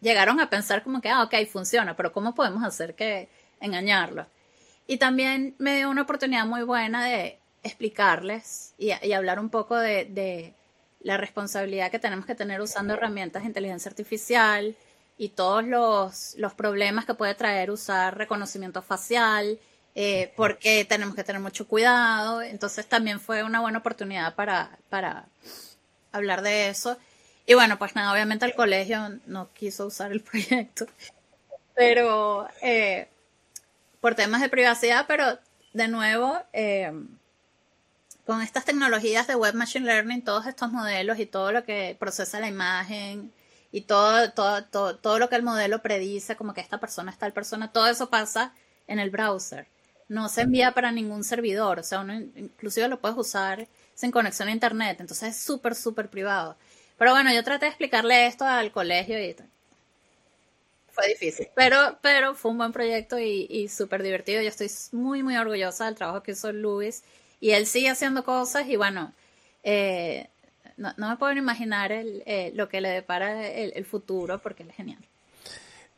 [0.00, 3.28] llegaron a pensar como que, ah, ok, funciona, pero ¿cómo podemos hacer que
[3.60, 4.26] engañarlo?
[4.86, 10.54] Y también me dio una oportunidad muy buena de explicarles y, hablar un poco de,
[11.00, 14.76] la responsabilidad que tenemos que tener usando herramientas de inteligencia artificial
[15.22, 19.56] y todos los, los problemas que puede traer usar reconocimiento facial,
[19.94, 22.42] eh, porque tenemos que tener mucho cuidado.
[22.42, 25.26] Entonces también fue una buena oportunidad para, para
[26.10, 26.98] hablar de eso.
[27.46, 30.86] Y bueno, pues nada, obviamente el colegio no quiso usar el proyecto,
[31.76, 33.06] pero eh,
[34.00, 35.38] por temas de privacidad, pero
[35.72, 36.92] de nuevo, eh,
[38.26, 42.40] con estas tecnologías de Web Machine Learning, todos estos modelos y todo lo que procesa
[42.40, 43.32] la imagen
[43.72, 47.18] y todo, todo, todo, todo lo que el modelo predice, como que esta persona es
[47.18, 48.54] tal persona, todo eso pasa
[48.86, 49.66] en el browser.
[50.08, 54.48] No se envía para ningún servidor, o sea, uno inclusive lo puedes usar sin conexión
[54.48, 56.56] a internet, entonces es súper, súper privado.
[56.98, 59.34] Pero bueno, yo traté de explicarle esto al colegio y
[60.92, 61.48] fue difícil.
[61.54, 64.42] Pero, pero fue un buen proyecto y, y súper divertido.
[64.42, 67.02] Yo estoy muy, muy orgullosa del trabajo que hizo Luis.
[67.40, 69.12] Y él sigue haciendo cosas y bueno,
[69.64, 70.28] eh,
[70.76, 74.76] no, me puedo imaginar el, eh, lo que le depara el, futuro porque él es
[74.76, 74.98] genial.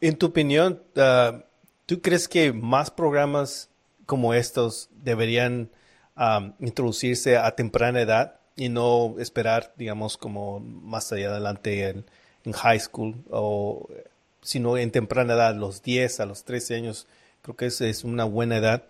[0.01, 1.45] En tu opinión, ah,
[1.87, 3.71] ¿tú crees que más programas
[4.07, 5.71] como estos deberían
[6.17, 8.41] ah, introducirse a temprana edad?
[8.57, 12.05] y no esperar, digamos, como más allá adelante en,
[12.53, 13.89] high school o
[14.43, 17.07] sino en temprana edad, los 10 a los 13 años,
[17.41, 18.85] creo que esa es una buena edad.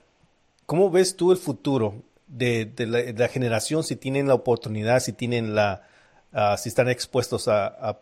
[0.66, 5.82] ¿Cómo ves tú el futuro de, la, generación si tienen la oportunidad, si tienen la,
[6.32, 8.00] ah, si están expuestos a,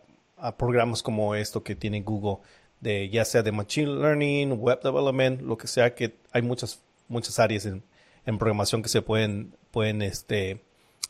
[0.57, 2.43] programas como esto que tiene Google,
[2.81, 7.39] de ya sea de machine learning, web development, lo que sea, que hay muchas muchas
[7.39, 7.81] áreas en,
[8.25, 10.61] en programación que se pueden pueden este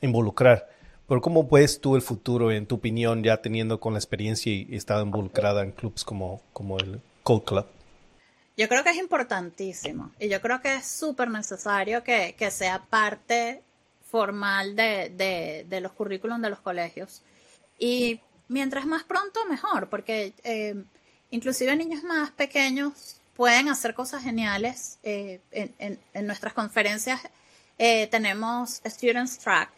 [0.01, 0.69] involucrar.
[1.07, 4.67] Pero ¿cómo ves tú el futuro, en tu opinión, ya teniendo con la experiencia y
[4.71, 7.65] estado involucrada en clubes como, como el Code Club?
[8.55, 12.83] Yo creo que es importantísimo y yo creo que es súper necesario que, que, sea
[12.83, 13.63] parte
[14.11, 17.23] formal de, de, los currículums de los colegios.
[17.79, 20.75] Y mientras más pronto, mejor, porque eh,
[21.31, 24.99] inclusive niños más pequeños pueden hacer cosas geniales.
[25.01, 27.21] Eh, en, en, nuestras conferencias
[27.79, 29.71] eh, tenemos Students Track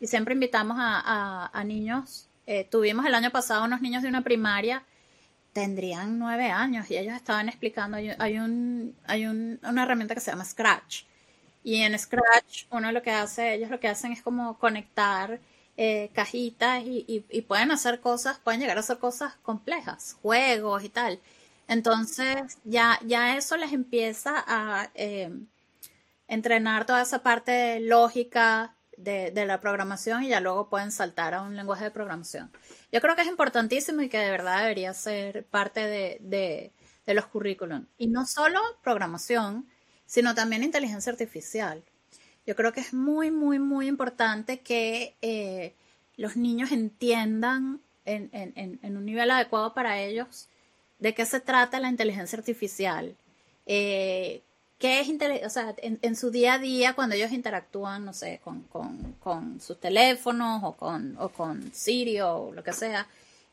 [0.00, 2.28] y siempre invitamos a, a, niños.
[2.70, 4.84] tuvimos el año pasado unos niños de una primaria,
[5.52, 10.30] tendrían nueve años y ellos estaban explicando, hay, un, hay un, una herramienta que se
[10.30, 11.04] llama Scratch.
[11.64, 15.40] Y en Scratch uno lo que hace, ellos lo que hacen es como conectar
[15.76, 20.88] eh, cajitas y, y, pueden hacer cosas, pueden llegar a hacer cosas complejas, juegos y
[20.88, 21.20] tal.
[21.68, 25.30] Entonces ya, ya eso les empieza a eh,
[26.26, 31.42] entrenar toda esa parte lógica de, de, la programación y ya luego pueden saltar a
[31.42, 32.50] un lenguaje de programación.
[32.92, 36.72] Yo creo que es importantísimo y que de verdad debería ser parte de, de,
[37.06, 37.86] de los currículum.
[37.96, 39.66] Y no solo programación,
[40.04, 41.82] sino también inteligencia artificial.
[42.46, 45.74] Yo creo que es muy, muy, muy importante que eh,
[46.16, 50.48] los niños entiendan en, un nivel adecuado para ellos
[50.98, 53.16] de qué se trata la inteligencia artificial.
[53.66, 54.42] Eh,
[54.78, 55.08] qué es
[55.44, 60.62] o sea, en, su día a día cuando ellos interactúan, no sé, con, sus teléfonos
[60.64, 63.06] o con, o con Siri o lo que sea,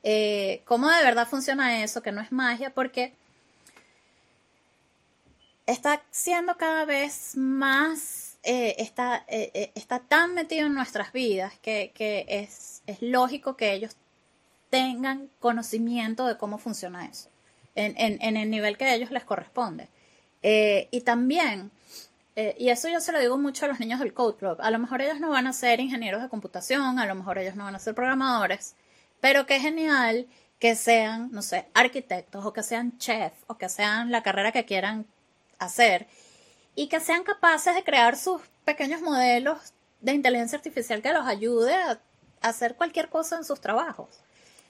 [0.03, 3.13] eh, cómo de verdad funciona eso, que no es magia, porque
[5.65, 11.51] está siendo cada vez más eh, está, eh, eh, está tan metido en nuestras vidas
[11.63, 11.91] que,
[12.27, 13.95] es, es, lógico que ellos
[14.69, 17.29] tengan conocimiento de cómo funciona eso,
[17.73, 19.88] en, en, el nivel que a ellos les corresponde.
[20.91, 21.71] Y también,
[22.36, 24.77] y eso yo se lo digo mucho a los niños del Code Club, a lo
[24.77, 27.75] mejor ellos no van a ser ingenieros de computación, a lo mejor ellos no van
[27.75, 28.75] a ser programadores,
[29.21, 30.27] pero qué genial
[30.60, 34.65] que sean, no sé, arquitectos o que sean chef o que sean la carrera que
[34.65, 35.05] quieran
[35.60, 36.08] hacer
[36.75, 41.73] y que sean capaces de crear sus pequeños modelos de inteligencia artificial que los ayude
[41.73, 41.99] a,
[42.41, 44.08] hacer cualquier cosa en sus trabajos.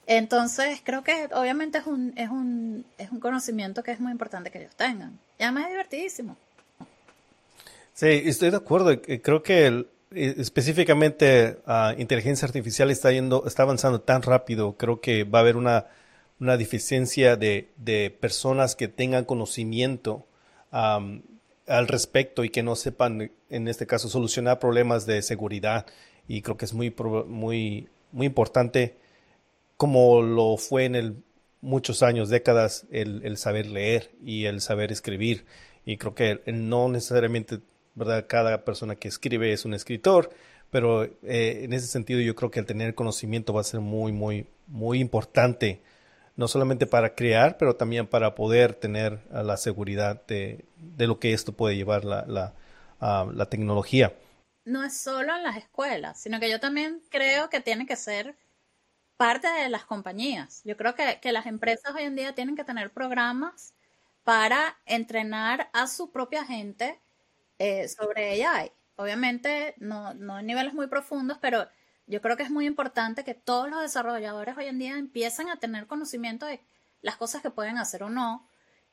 [0.06, 4.50] Entonces, creo que obviamente es un, es un, es un conocimiento que es muy importante
[4.50, 5.18] que ellos tengan.
[5.38, 6.36] Y además es divertidísimo.
[7.92, 9.00] Sí, estoy de acuerdo.
[9.22, 14.76] Creo que específicamente uh, inteligencia artificial está yendo, está avanzando tan rápido.
[14.76, 15.86] Creo que va a haber una,
[16.38, 20.26] una deficiencia de, de personas que tengan conocimiento
[20.70, 25.86] al respecto y que no sepan, en este caso, solucionar problemas de seguridad.
[26.28, 26.94] Y creo que es muy,
[27.26, 28.94] muy, muy importante,
[29.76, 31.24] como lo fue en el,
[31.60, 35.46] muchos años, décadas, el, saber leer y el saber escribir.
[35.84, 37.60] Y creo que no necesariamente,
[37.94, 38.26] ¿verdad?
[38.28, 40.30] Cada persona que escribe es un escritor,
[40.70, 44.12] pero eh, en ese sentido yo creo que el tener conocimiento va a ser muy,
[44.12, 45.80] muy, muy importante
[46.36, 50.64] no solamente para crear, pero también para poder tener la seguridad de,
[50.98, 52.52] lo que esto puede llevar la,
[53.00, 54.14] la, tecnología.
[54.64, 58.36] No es solo en las escuelas, sino que yo también creo que tiene que ser
[59.16, 60.62] parte de las compañías.
[60.64, 63.74] Yo creo que, las empresas hoy en día tienen que tener programas
[64.24, 67.00] para entrenar a su propia gente
[67.58, 68.72] eh, sobre AI.
[68.96, 71.68] Obviamente, no, no en niveles muy profundos, pero
[72.06, 75.58] yo creo que es muy importante que todos los desarrolladores hoy en día empiecen a
[75.58, 76.60] tener conocimiento de
[77.02, 78.48] las cosas que pueden hacer o no.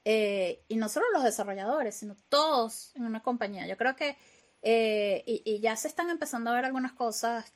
[0.06, 3.68] Eh, y no solo los desarrolladores, sino todos en una compañía.
[3.68, 4.18] Yo creo que,
[4.62, 7.54] eh, y, ya se están empezando a ver algunas cosas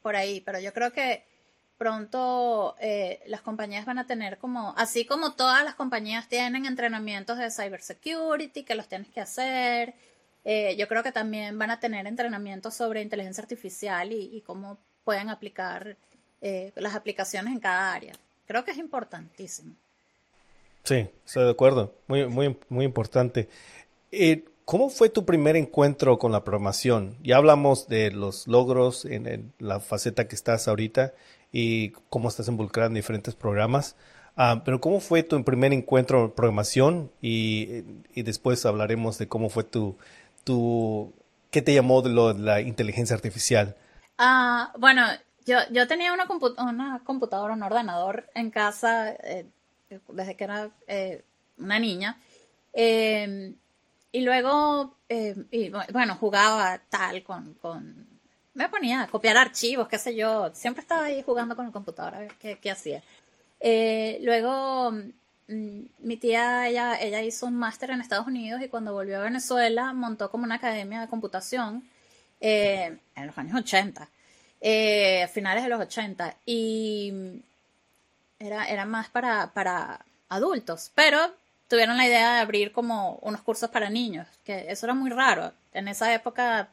[0.00, 1.26] por ahí, pero yo creo que
[1.82, 2.76] pronto
[3.26, 8.62] las compañías van a tener como, así como todas las compañías tienen entrenamientos de cybersecurity
[8.62, 9.94] que los tienes que hacer,
[10.44, 15.28] eh, yo creo que también van a tener entrenamiento sobre inteligencia artificial y, cómo pueden
[15.28, 15.96] aplicar
[16.40, 18.12] eh, las aplicaciones en cada área.
[18.46, 19.74] Creo que es importantísimo.
[20.84, 21.94] Sí, estoy de acuerdo.
[22.08, 23.48] Muy, muy, muy importante.
[24.10, 27.16] Eh, ¿Cómo fue tu primer encuentro con la programación?
[27.22, 31.14] Ya hablamos de los logros en, la faceta que estás ahorita
[31.52, 33.96] y cómo estás involucrado en diferentes programas.
[34.36, 37.10] Ah, pero ¿cómo fue tu primer encuentro con programación?
[37.20, 37.84] Y,
[38.14, 39.96] y después hablaremos de cómo fue tu,
[40.44, 41.12] tu,
[41.50, 43.76] ¿qué te llamó de, lo, la inteligencia artificial?
[44.18, 45.02] Ah, bueno,
[45.44, 46.26] yo, yo tenía una,
[46.58, 49.46] una computadora, un ordenador en casa eh,
[50.08, 51.24] desde que era eh,
[51.58, 52.18] una niña.
[52.72, 53.54] Em,
[54.12, 58.11] y luego, em, y, bueno, jugaba tal con, con,
[58.54, 60.50] Me ponía a copiar archivos, qué sé yo.
[60.54, 63.02] Siempre estaba ahí jugando con a ver qué, hacía.
[63.60, 64.92] Eh, luego
[65.52, 69.24] Mm, mi tía, ella, ella hizo un máster en Estados Unidos y cuando volvió a
[69.24, 71.84] Venezuela montó como una academia de computación
[72.40, 74.08] eh, en los años 80,
[74.60, 77.42] eh, a finales de los 80, y
[78.38, 81.18] era, era más para, para adultos, pero
[81.68, 85.52] tuvieron la idea de abrir como unos cursos para niños, que eso era muy raro.
[85.72, 86.68] En esa época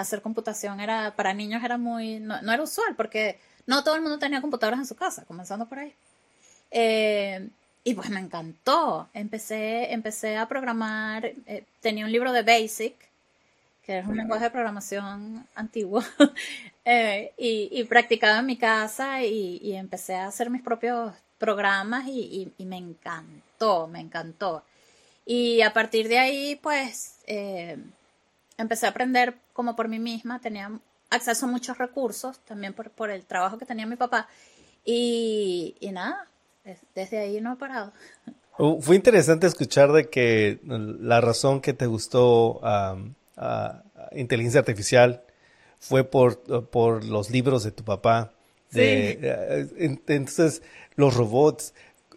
[0.00, 4.18] hacer computación era para niños era muy, no, era usual porque no todo el mundo
[4.18, 5.94] tenía computadoras en su casa, comenzando por ahí.
[6.70, 7.48] Eh,
[7.84, 9.08] y pues me encantó.
[9.14, 12.94] Empecé, empecé a programar, eh, tenía un libro de Basic,
[13.84, 16.02] que es un lenguaje de programación antiguo,
[16.84, 22.76] eh, y, practicaba en mi casa y, empecé a hacer mis propios programas y, me
[22.76, 24.62] encantó, me encantó.
[25.26, 27.16] Y a partir de ahí, pues,
[28.60, 30.72] empecé a aprender como por mí misma, tenía
[31.10, 34.26] acceso a muchos recursos, también por, por el trabajo que tenía mi papá.
[34.86, 36.26] Y, y nada,
[36.94, 37.92] desde ahí no he parado.
[38.56, 42.62] Uh, fue interesante escuchar de que la razón que te gustó
[44.12, 45.24] inteligencia artificial
[45.78, 48.32] fue por, por los libros de tu papá.
[48.70, 50.62] De, eh, entonces,
[50.94, 51.74] los robots.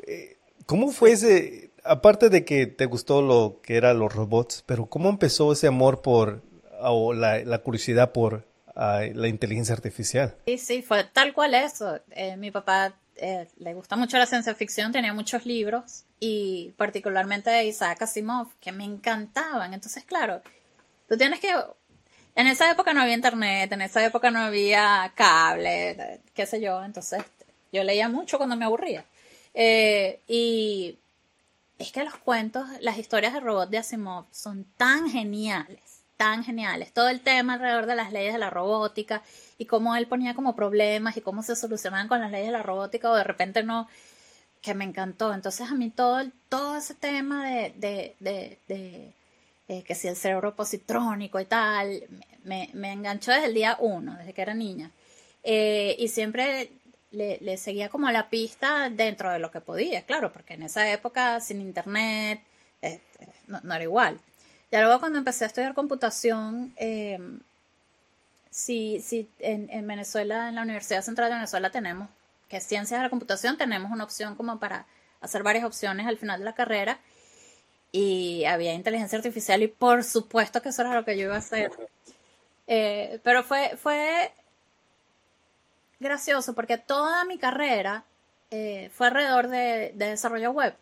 [0.07, 4.85] Eh, ¿Cómo fue ese, aparte de que te gustó lo que eran los robots, pero
[4.85, 6.41] cómo empezó ese amor por,
[6.91, 10.35] o la, curiosidad por la inteligencia artificial?
[10.45, 11.99] Sí, sí, fue tal cual eso.
[12.11, 17.49] Eh, mi papá eh, le gusta mucho la ciencia ficción, tenía muchos libros y particularmente
[17.49, 19.73] de Isaac Asimov que me encantaban.
[19.73, 20.41] Entonces, claro,
[21.07, 21.53] tú tienes que...
[22.35, 26.83] En esa época no había internet, en esa época no había cable, qué sé yo,
[26.83, 27.23] entonces
[27.71, 29.05] yo leía mucho cuando me aburría.
[29.53, 30.97] Eh, y
[31.77, 36.93] es que los cuentos, las historias de robots de Asimov son tan geniales, tan geniales.
[36.93, 39.23] Todo el tema alrededor de las leyes de la robótica
[39.57, 42.63] y cómo él ponía como problemas y cómo se solucionaban con las leyes de la
[42.63, 43.87] robótica o de repente no,
[44.61, 45.33] que me encantó.
[45.33, 49.13] Entonces a mí todo, todo ese tema de, de, de,
[49.67, 52.03] eh, que si el cerebro positrónico y tal,
[52.43, 54.91] me, me, enganchó desde el día uno, desde que era niña.
[55.43, 56.71] Eh, y siempre
[57.11, 60.89] le, le, seguía como la pista dentro de lo que podía, claro, porque en esa
[60.91, 62.41] época sin internet
[62.81, 64.19] este, no, era igual.
[64.73, 67.19] Ya luego cuando empecé a estudiar computación, eh,
[68.49, 72.09] si, si en, en, Venezuela, en la Universidad Central de Venezuela tenemos,
[72.49, 74.87] que es Ciencias de la Computación, tenemos una opción como para
[75.21, 76.99] hacer varias opciones al final de la carrera.
[77.91, 81.37] Y había inteligencia artificial y por supuesto que eso era lo que yo iba a
[81.37, 81.69] hacer.
[82.65, 84.33] Eh, pero fue, fue
[85.99, 88.05] gracioso porque toda mi carrera
[88.49, 90.75] eh, fue alrededor de, de desarrollo web.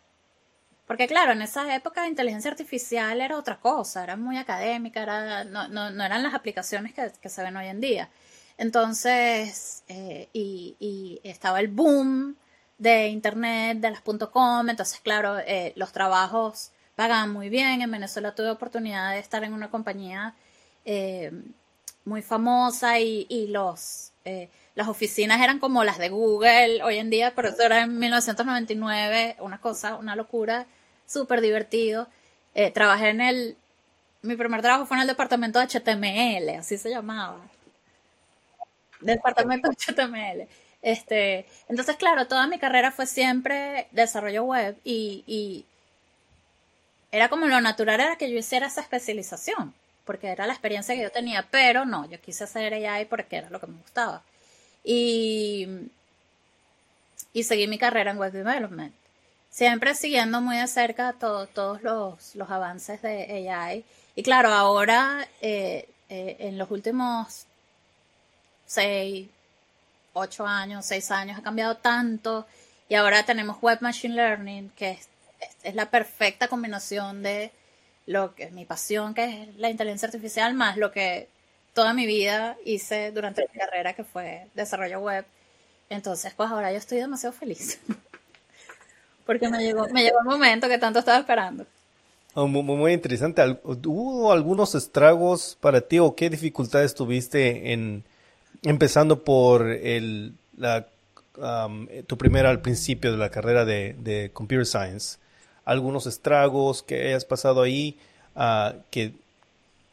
[0.92, 5.42] Porque claro, en esa época de inteligencia artificial era otra cosa, era muy académica, era,
[5.42, 8.10] no, no, no eran las aplicaciones que, que, se ven hoy en día.
[8.58, 12.36] Entonces, eh, y, estaba el boom
[12.76, 17.80] de Internet, de las .com, entonces claro, eh, los trabajos pagaban muy bien.
[17.80, 20.34] En Venezuela tuve oportunidad de estar en una compañía
[20.84, 21.32] eh,
[22.04, 24.12] muy famosa y, y los...
[24.74, 29.36] las oficinas eran como las de Google hoy en día, pero eso era en 1999,
[29.40, 30.66] una cosa, una locura,
[31.06, 32.08] súper divertido.
[32.54, 33.56] Eh, trabajé en el,
[34.22, 37.40] mi primer trabajo fue en el departamento de HTML, así se llamaba.
[39.00, 40.48] Departamento de HTML.
[40.82, 45.64] Este, entonces, claro, toda mi carrera fue siempre desarrollo web y, y
[47.10, 51.02] era como lo natural era que yo hiciera esa especialización, porque era la experiencia que
[51.02, 54.22] yo tenía, pero no, yo quise hacer AI porque era lo que me gustaba.
[54.84, 55.68] Y,
[57.32, 58.94] y seguí mi carrera en Web Development.
[59.52, 63.84] Siempre siguiendo muy de cerca todos los, los, avances de AI.
[64.14, 67.44] Y claro, ahora eh, eh, en los últimos
[68.64, 69.28] seis,
[70.14, 72.46] ocho años, seis años ha cambiado tanto.
[72.88, 75.08] Y ahora tenemos Web Machine Learning, que es,
[75.62, 77.52] es la perfecta combinación de
[78.06, 81.28] lo que es mi pasión, que es la inteligencia artificial, más lo que
[81.74, 85.26] toda mi vida hice durante mi carrera, que fue desarrollo web.
[85.90, 87.78] Entonces, pues ahora yo estoy demasiado feliz.
[89.26, 91.66] Porque me llegó, me llegó el momento que tanto estaba esperando.
[92.34, 93.42] Oh, muy, interesante.
[93.62, 98.04] ¿Hubo algunos estragos para ti o qué dificultades tuviste en
[98.62, 100.86] empezando por el, la,
[102.06, 105.18] tu primera al principio de la carrera de, Computer Science?
[105.64, 107.98] ¿Algunos estragos que hayas pasado ahí
[108.34, 109.12] uh, que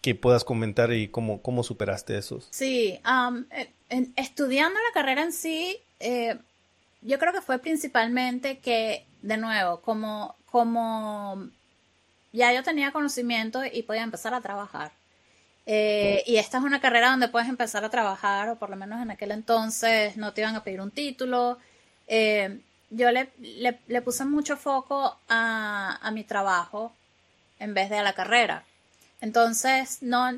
[0.02, 2.48] que puedas comentar y cómo, cómo superaste esos.
[2.52, 3.00] Sí,
[4.16, 6.38] estudiando la carrera en sí, eh,
[7.02, 11.48] yo creo que fue principalmente que, de nuevo, como, como
[12.32, 14.92] ya yo tenía conocimiento y podía empezar a trabajar.
[15.66, 19.02] Eh, y esta es una carrera donde puedes empezar a trabajar, o por lo menos
[19.02, 21.60] en aquel entonces no te iban a pedir un título.
[22.08, 22.60] Eh,
[22.90, 26.92] yo le, le, puse mucho foco a, a mi trabajo
[27.60, 28.64] en vez de a la carrera.
[29.22, 30.32] Entonces, no,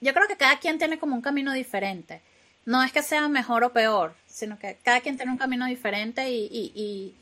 [0.00, 2.20] yo creo que cada quien tiene como un camino diferente.
[2.64, 6.30] No es que sea mejor o peor, sino que cada quien tiene un camino diferente
[6.30, 7.14] y, y,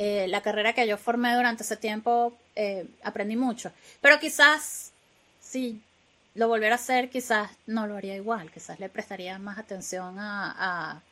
[0.00, 3.72] eh, la carrera que yo formé durante ese tiempo eh, aprendí mucho.
[4.00, 4.92] Pero quizás
[5.40, 5.82] si
[6.36, 11.02] lo volviera a hacer, quizás no lo haría igual, quizás le prestaría más atención a,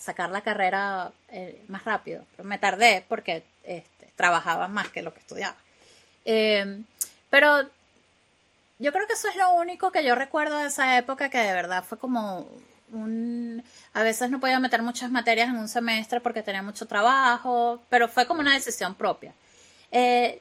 [0.00, 2.24] sacar la carrera eh, más rápido.
[2.42, 5.56] me tardé porque este, trabajaba más que lo que estudiaba.
[6.24, 6.82] Eh,
[7.30, 7.62] pero
[8.80, 11.52] yo creo que eso es lo único que yo recuerdo de esa época que de
[11.52, 12.48] verdad fue como
[12.92, 13.62] un...
[13.92, 18.08] A veces no podía meter muchas materias en un semestre porque tenía mucho trabajo, pero
[18.08, 19.32] fue como una decisión propia.
[19.92, 20.40] Eh,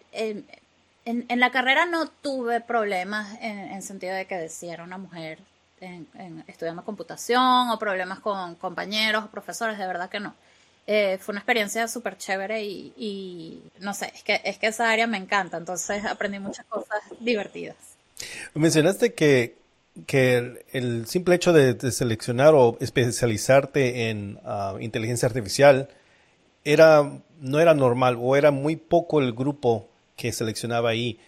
[1.06, 5.40] en, la carrera no tuve problemas en, el sentido de que decía una mujer
[5.80, 10.34] en, estudiando computación o problemas con compañeros o profesores, de verdad que no.
[10.88, 15.08] Eh, fue una experiencia súper chévere y, no sé, es que, es que esa área
[15.08, 17.76] me encanta, entonces aprendí muchas cosas divertidas.
[18.54, 19.58] Mencionaste que,
[20.06, 25.90] que el, simple hecho de, seleccionar o especializarte en ah, inteligencia artificial
[26.64, 31.20] era, no era normal o era muy poco el grupo que seleccionaba ahí.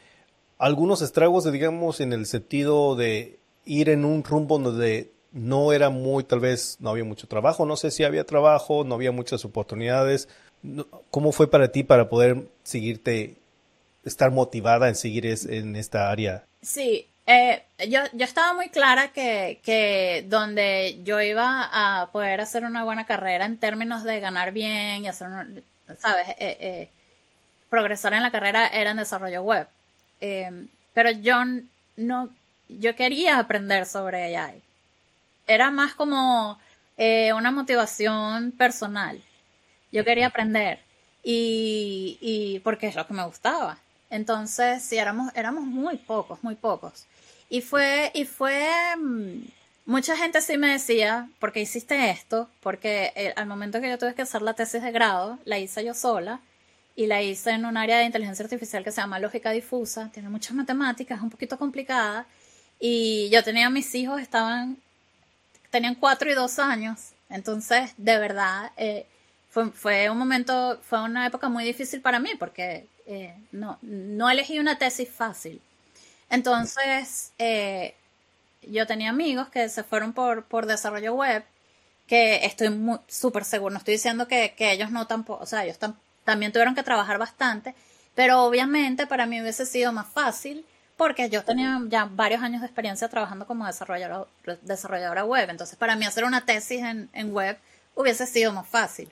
[0.58, 6.24] Algunos estragos, digamos, en el sentido de ir en un rumbo donde no era muy,
[6.24, 10.28] tal vez no había mucho trabajo, no sé si había trabajo, no había muchas oportunidades.
[11.12, 13.36] ¿Cómo fue para ti para poder seguirte,
[14.04, 16.46] estar motivada en seguir en esta área?
[16.62, 22.64] Sí, eh, yo, yo estaba muy clara que, que donde yo iba a poder hacer
[22.64, 25.28] una buena carrera en términos de ganar bien y hacer,
[26.00, 26.30] ¿sabes?
[26.40, 26.90] Eh, eh,
[27.70, 29.68] progresar en la carrera era en desarrollo web.
[30.94, 31.36] pero yo
[31.98, 32.30] no,
[32.70, 34.62] yo quería aprender sobre AI.
[35.48, 36.58] Era más como
[36.98, 39.22] una motivación personal.
[39.92, 40.80] Yo quería aprender
[41.24, 43.80] y, y porque es lo que me gustaba.
[44.10, 47.06] Entonces, sí, éramos, éramos muy pocos, muy pocos.
[47.50, 48.68] Y fue, y fue,
[48.98, 49.46] mm,
[49.86, 52.50] mucha gente sí me decía, ¿por qué hiciste esto?
[52.62, 55.84] Porque eh, al momento que yo tuve que hacer la tesis de grado, la hice
[55.86, 56.42] yo sola
[56.96, 60.30] y la hice en un área de inteligencia artificial que se llama lógica difusa, tiene
[60.30, 62.26] muchas matemáticas, es un poquito complicada.
[62.80, 64.78] Y yo tenía mis hijos, estaban,
[65.72, 67.14] tenían cuatro y dos años.
[67.30, 69.06] Entonces, de verdad, eh,
[69.50, 74.30] fue, fue, un momento, fue una época muy difícil para mí porque eh, no, no
[74.30, 75.62] elegí una tesis fácil.
[76.30, 77.96] Entonces, eh,
[78.62, 81.44] yo tenía amigos que se fueron por, por desarrollo web,
[82.08, 82.70] que estoy
[83.08, 85.78] súper seguro, no estoy diciendo que, ellos no tampoco, o sea, ellos
[86.24, 87.76] también tuvieron que trabajar bastante,
[88.16, 90.66] pero obviamente para mí hubiese sido más fácil
[90.96, 94.28] porque yo tenía ya varios años de experiencia trabajando como desarrolladora,
[94.64, 97.58] desarrolladora web, entonces para mí hacer una tesis en, en web
[97.96, 99.10] hubiese sido más fácil.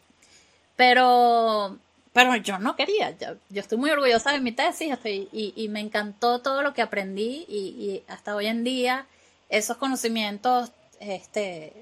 [0.76, 1.78] Pero
[2.16, 6.62] pero yo no quería, yo, estoy muy orgullosa de mi tesis y, me encantó todo
[6.62, 9.06] lo que aprendí y, hasta hoy en día
[9.50, 11.74] esos conocimientos este,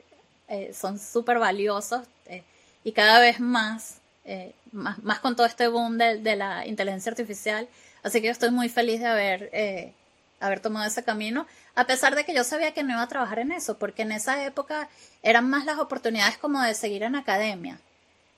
[0.48, 2.42] eh, son súper valiosos eh,
[2.84, 7.12] y cada vez más, eh, más, más, con todo este boom de, de, la inteligencia
[7.12, 7.68] artificial.
[8.02, 9.94] Así que yo estoy muy feliz de haber,
[10.40, 13.38] haber tomado ese camino, a pesar de que yo sabía que no iba a trabajar
[13.38, 14.90] en eso, porque en esa época
[15.22, 17.80] eran más las oportunidades como de seguir en academia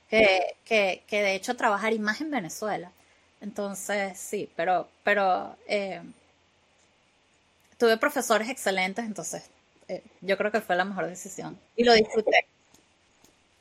[0.09, 2.91] que, que, que, de hecho trabajar más en Venezuela.
[3.41, 6.01] Entonces, sí, pero, pero eh,
[7.77, 9.49] tuve profesores excelentes, entonces
[9.87, 12.45] eh, yo creo que fue la mejor decisión y lo disfruté.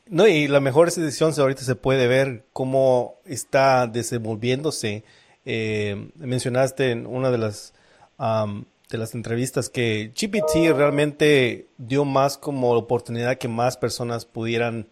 [0.07, 5.03] No, y la mejor decisión ahorita se puede ver cómo está desenvolviéndose.
[5.47, 7.72] Eh, mencionaste en una de las
[8.95, 14.86] de las entrevistas que GPT realmente dio más como oportunidad que más personas pudieran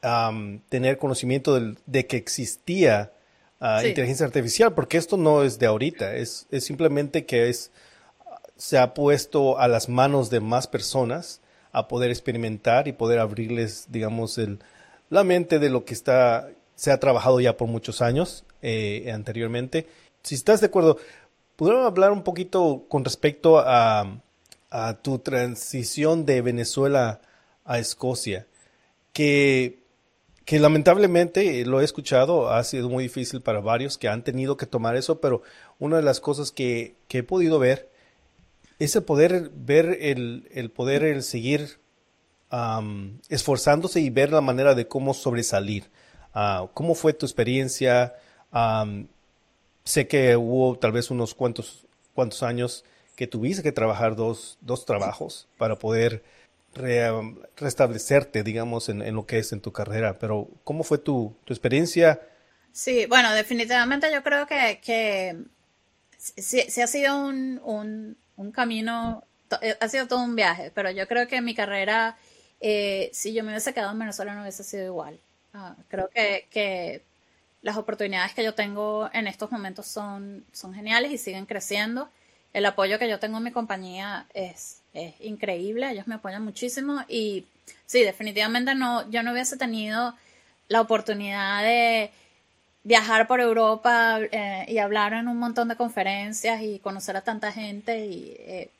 [0.00, 3.12] tener conocimiento de, que existía
[3.60, 7.70] ah, inteligencia artificial, porque esto no es de ahorita, es, es, simplemente que es,
[8.56, 11.40] se ha puesto a las manos de más personas
[11.72, 14.60] a poder experimentar y poder abrirles, digamos, el,
[15.10, 19.86] la mente de lo que está, se ha trabajado ya por muchos años eh, anteriormente.
[20.22, 20.98] Si estás de acuerdo,
[21.56, 24.20] ¿podríamos hablar un poquito con respecto a,
[24.70, 27.20] a tu transición de Venezuela
[27.64, 28.46] a Escocia?
[29.12, 29.77] Que
[30.48, 34.56] que lamentablemente eh, lo he escuchado, ha sido muy difícil para varios que han tenido
[34.56, 35.42] que tomar eso, pero
[35.78, 37.90] una de las cosas que, he podido ver
[38.78, 41.78] es el poder ver el, poder el seguir
[43.28, 45.90] esforzándose y ver la manera de cómo sobresalir.
[46.32, 48.14] Ah, ¿Cómo fue tu experiencia?
[49.84, 52.86] sé que hubo tal vez unos cuantos, cuantos años
[53.16, 56.22] que tuviste que trabajar dos, dos trabajos para poder
[56.78, 60.18] restablecerte, digamos, en, lo que es en tu carrera.
[60.18, 62.20] Pero, ¿cómo fue tu, experiencia?
[62.72, 65.36] Sí, bueno, definitivamente yo creo que, que
[66.16, 68.16] sí, ha sido un,
[68.52, 69.24] camino,
[69.60, 72.16] eh, ha sido todo un viaje, pero yo creo que mi carrera,
[72.60, 75.20] eh, si yo me hubiese quedado en Venezuela, no hubiese sido igual.
[75.54, 77.02] Ah, creo que, que,
[77.60, 82.08] las oportunidades que yo tengo en estos momentos son, son geniales y siguen creciendo
[82.52, 87.04] el apoyo que yo tengo en mi compañía es, es increíble, ellos me apoyan muchísimo
[87.08, 87.44] y
[87.86, 90.14] sí, definitivamente no, yo no hubiese tenido
[90.68, 92.10] la oportunidad de
[92.84, 97.52] viajar por Europa eh, y hablar en un montón de conferencias y conocer a tanta
[97.52, 98.70] gente y eh,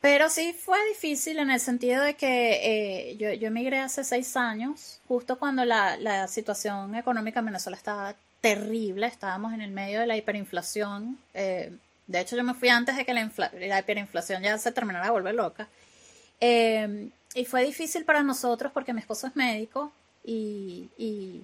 [0.00, 4.36] pero sí fue difícil en el sentido de que eh, yo, yo, emigré hace seis
[4.36, 10.00] años, justo cuando la, la, situación económica en Venezuela estaba terrible, estábamos en el medio
[10.00, 11.16] de la hiperinflación.
[12.06, 15.12] De hecho, yo me fui antes de que la, la hiperinflación ya se terminara de
[15.12, 15.68] volver loca.
[16.40, 19.92] Eh, y fue difícil para nosotros porque mi esposo es médico
[20.24, 21.42] y, y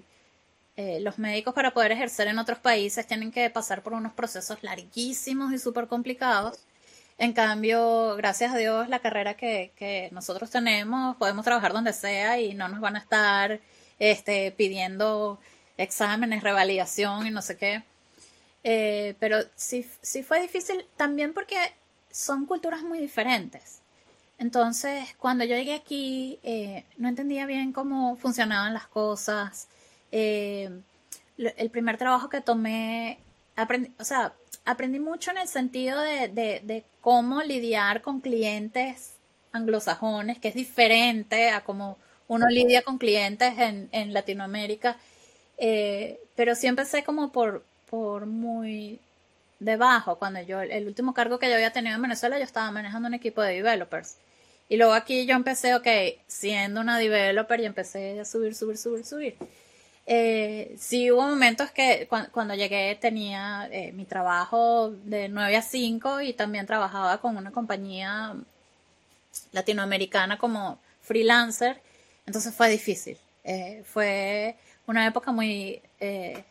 [1.00, 5.52] los médicos para poder ejercer en otros países tienen que pasar por unos procesos larguísimos
[5.52, 6.58] y súper complicados.
[7.20, 12.54] En cambio, gracias a Dios, la carrera que, nosotros tenemos, podemos trabajar donde sea y
[12.54, 13.60] no nos van a estar
[13.98, 15.38] este, pidiendo
[15.76, 17.82] exámenes, revalidación y no sé qué.
[18.62, 21.56] Eh, pero sí, sí fue difícil también porque
[22.10, 23.80] son culturas muy diferentes.
[24.38, 29.68] Entonces, cuando yo llegué aquí, eh, no entendía bien cómo funcionaban las cosas.
[30.12, 30.70] Eh,
[31.38, 33.18] el primer trabajo que tomé,
[33.56, 34.34] aprendí, o sea,
[34.64, 39.14] aprendí mucho en el sentido de, de, cómo lidiar con clientes
[39.52, 41.96] anglosajones, que es diferente a cómo
[42.28, 44.98] uno lidia con clientes en, en Latinoamérica.
[45.56, 49.00] Pero sí empecé como por, por muy
[49.58, 50.16] debajo.
[50.16, 53.14] Cuando yo, el último cargo que yo había tenido en Venezuela, yo estaba manejando un
[53.14, 54.16] equipo de developers.
[54.68, 55.86] Y luego aquí yo empecé, ok,
[56.28, 59.36] siendo una developer y empecé a subir, subir, subir, subir.
[60.06, 66.20] Eh, sí hubo momentos que cuando, llegué tenía eh, mi trabajo de 9 a 5
[66.22, 68.34] y también trabajaba con una compañía
[69.52, 71.80] latinoamericana como freelancer,
[72.26, 73.18] entonces fue difícil.
[73.44, 76.44] Eh, fue una época muy eh,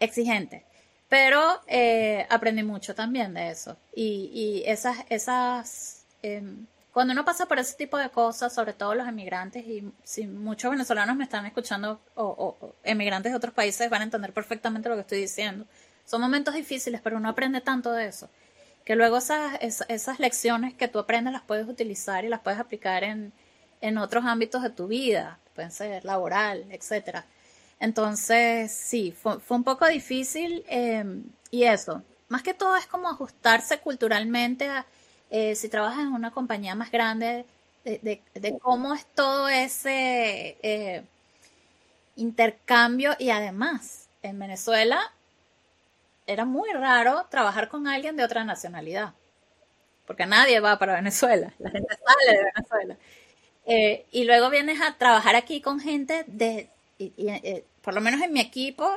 [0.00, 0.64] exigente,
[1.08, 1.60] pero
[2.28, 3.76] aprendí mucho también de eso.
[3.94, 6.66] Y, y esas, esas em,
[6.96, 10.70] cuando uno pasa por ese tipo de cosas, sobre todo los emigrantes, y si muchos
[10.70, 15.02] venezolanos me están escuchando o, emigrantes de otros países van a entender perfectamente lo que
[15.02, 15.66] estoy diciendo.
[16.06, 18.30] Son momentos difíciles, pero uno aprende tanto de eso,
[18.86, 23.04] que luego esas, esas, lecciones que tú aprendes las puedes utilizar y las puedes aplicar
[23.04, 23.34] en,
[23.82, 27.26] en otros ámbitos de tu vida, pueden ser laboral, etcétera.
[27.80, 31.04] Entonces, sí, fue, fue un poco difícil eh,
[31.50, 34.86] y eso, más que todo es como ajustarse culturalmente a
[35.30, 37.44] eh, si trabajas en una compañía más grande,
[37.84, 41.04] de, cómo es todo ese eh,
[42.16, 45.12] intercambio y además en Venezuela
[46.26, 49.14] era muy raro trabajar con alguien de otra nacionalidad,
[50.04, 52.96] porque nadie va para Venezuela, la gente sale de Venezuela.
[53.66, 56.68] Eh, y luego vienes a trabajar aquí con gente de,
[57.82, 58.90] por lo menos en mi equipo,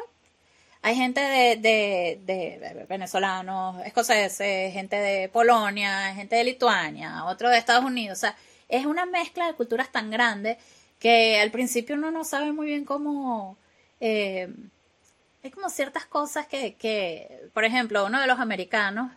[0.82, 7.58] hay gente de, de, de venezolanos, escoceses, gente de Polonia, gente de Lituania, otro de
[7.58, 8.18] Estados Unidos.
[8.18, 8.36] O sea,
[8.70, 10.58] es una mezcla de culturas tan grande
[11.00, 13.58] que al principio uno no sabe muy bien cómo...
[14.00, 14.48] Eh,
[15.44, 19.12] hay como ciertas cosas que, que, por ejemplo, uno de los americanos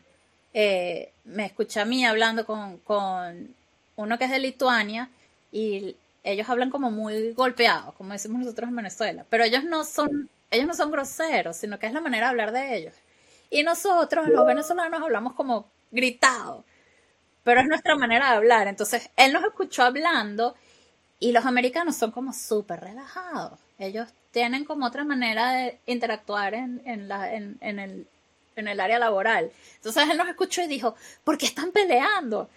[0.54, 3.54] eh, me escucha a mí hablando con, con
[3.96, 5.10] uno que es de Lituania
[5.50, 10.28] y ellos hablan como muy golpeados, como decimos nosotros en Venezuela, pero ellos no son
[10.52, 12.94] ellos no son groseros, sino que es la manera de hablar de ellos.
[13.50, 16.64] Y nosotros, los venezolanos, hablamos como gritado,
[17.42, 18.68] pero es nuestra manera de hablar.
[18.68, 20.54] Entonces, él nos escuchó hablando
[21.18, 23.58] y los americanos son como súper relajados.
[23.78, 28.06] Ellos tienen como otra manera de interactuar en, en, la, en, en, el,
[28.56, 29.50] en el área laboral.
[29.76, 30.94] Entonces, él nos escuchó y dijo,
[31.24, 32.50] ¿por qué están peleando?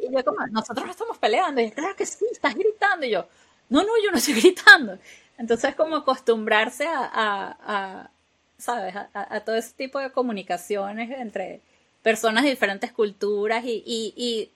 [0.00, 1.60] Y yo como, nosotros no estamos peleando.
[1.60, 3.06] Y claro que sí, estás gritando.
[3.06, 3.26] Y yo,
[3.68, 4.98] no, no, yo no estoy gritando.
[5.38, 8.10] Entonces, como acostumbrarse a,
[8.58, 8.94] ¿sabes?
[8.96, 11.60] A, todo ese tipo de comunicaciones entre
[12.02, 14.50] personas de diferentes culturas y, y,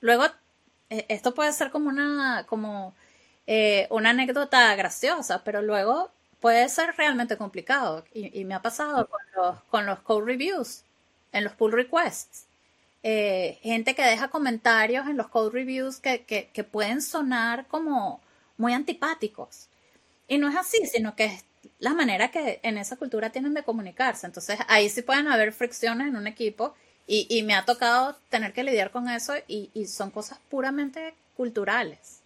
[0.00, 0.24] luego
[0.90, 2.94] e, esto puede ser como una, como,
[3.46, 8.04] eh, una anécdota graciosa, pero luego puede ser realmente complicado.
[8.12, 10.84] Y, me ha pasado con los, con los code reviews,
[11.32, 12.46] en los pull requests.
[13.04, 18.20] Eh, gente que deja comentarios en los code reviews que, que, pueden sonar como
[18.56, 19.68] muy antipáticos.
[20.28, 21.44] Y no es así, sino que es
[21.80, 24.26] la manera que en esa cultura tienen de comunicarse.
[24.26, 26.74] Entonces ahí sí pueden haber fricciones en un equipo
[27.06, 32.20] y, me ha tocado tener que lidiar con eso y, son cosas puramente culturales.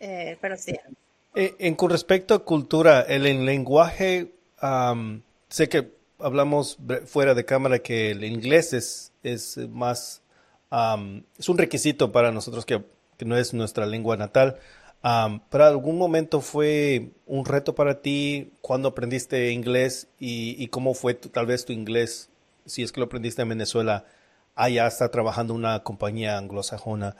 [0.00, 0.74] Eh, pero sí.
[1.34, 4.32] Eh, en, con respecto a cultura, el, lenguaje,
[5.48, 10.22] sé que hablamos fuera de cámara que el inglés es, es más,
[11.38, 12.84] es un requisito para nosotros que,
[13.16, 14.58] que no es nuestra lengua natal.
[15.02, 21.14] Um, ¿Pero algún momento fue un reto para ti cuando aprendiste inglés y, cómo fue
[21.14, 22.28] tal vez tu inglés
[22.66, 24.04] si es que lo aprendiste en Venezuela,
[24.54, 27.16] allá está trabajando una compañía anglosajona.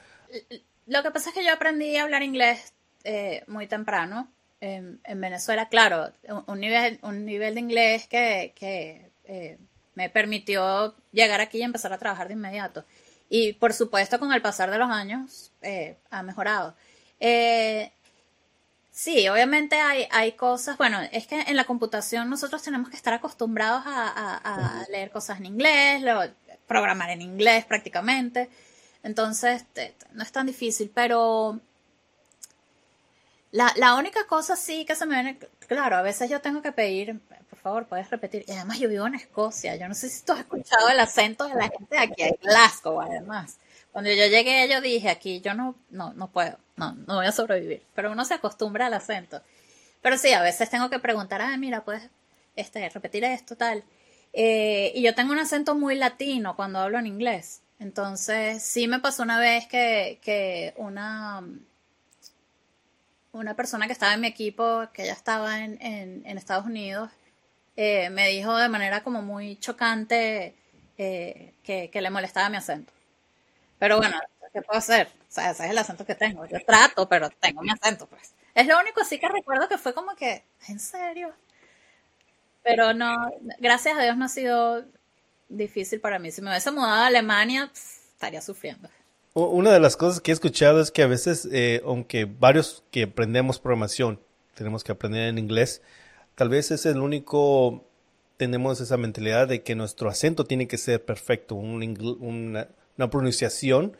[0.87, 2.75] Lo que pasa es que yo aprendí a hablar inglés
[3.05, 4.31] eh, muy temprano.
[4.61, 6.13] En, Venezuela, claro,
[6.47, 8.53] un nivel, un nivel de inglés que,
[9.25, 9.59] eh,
[9.95, 12.85] me permitió llegar aquí y empezar a trabajar de inmediato.
[13.29, 16.75] Y por supuesto, con el pasar de los años, eh, ha mejorado.
[18.91, 23.15] sí, obviamente hay, hay cosas, bueno, es que en la computación nosotros tenemos que estar
[23.15, 26.03] acostumbrados a, leer cosas en inglés,
[26.67, 28.51] programar en inglés prácticamente.
[29.03, 29.65] Entonces,
[30.13, 31.61] no es tan difícil, pero
[33.53, 36.73] la, la, única cosa sí que se me viene, claro, a veces yo tengo que
[36.73, 37.21] pedir,
[37.61, 40.41] favor, puedes repetir, y además yo vivo en Escocia, yo no sé si tú has
[40.41, 43.59] escuchado el acento de la gente de aquí, en Glasgow, además.
[43.93, 47.33] Cuando yo llegué, yo dije, aquí yo no, no, no puedo, no, no voy a
[47.33, 49.43] sobrevivir, pero uno se acostumbra al acento.
[50.03, 52.09] Pero sí, a veces tengo que preguntar, ah, mira, puedes
[52.57, 53.85] este, repetir esto, tal.
[54.33, 57.63] Eh, y yo tengo un acento muy latino cuando hablo en inglés.
[57.79, 61.43] Entonces, sí me pasó una vez que, que una,
[63.33, 67.11] una persona que estaba en mi equipo, que ya estaba en, en, Estados Unidos,
[67.83, 70.55] eh, me dijo de manera como muy chocante
[70.99, 72.93] eh, que, le molestaba mi acento.
[73.79, 74.21] Pero bueno,
[74.53, 75.07] ¿qué puedo hacer?
[75.07, 76.45] O sea, ese es el acento que tengo.
[76.45, 78.35] Yo trato, pero tengo mi acento, pues.
[78.55, 81.33] Es lo único sí que recuerdo que fue como que, ¿en serio?
[82.63, 83.17] Pero no,
[83.61, 84.85] gracias a Dios no ha sido
[85.49, 86.31] difícil para mí.
[86.33, 88.91] Si me hubiese mudado a Alemania, estaría sufriendo.
[89.33, 93.05] Una de las cosas que he escuchado es que a veces, eh, aunque varios que
[93.05, 94.21] aprendemos programación
[94.55, 95.81] tenemos que aprender en inglés,
[96.41, 97.85] tal vez es el único,
[98.39, 102.67] tenemos esa mentalidad de que nuestro acento tiene que ser perfecto, una,
[103.11, 103.95] pronunciación.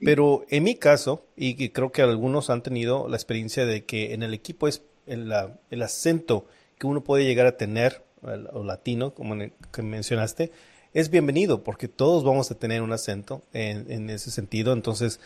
[0.00, 4.22] Pero en mi caso, y creo que algunos han tenido la experiencia de que en
[4.22, 5.32] el equipo es el,
[5.70, 6.44] el acento
[6.76, 8.04] que uno puede llegar a tener,
[8.52, 9.34] o latino, como
[9.72, 10.52] que mencionaste,
[10.92, 14.74] es bienvenido porque todos vamos a tener un acento en, ese sentido.
[14.74, 15.18] Entonces,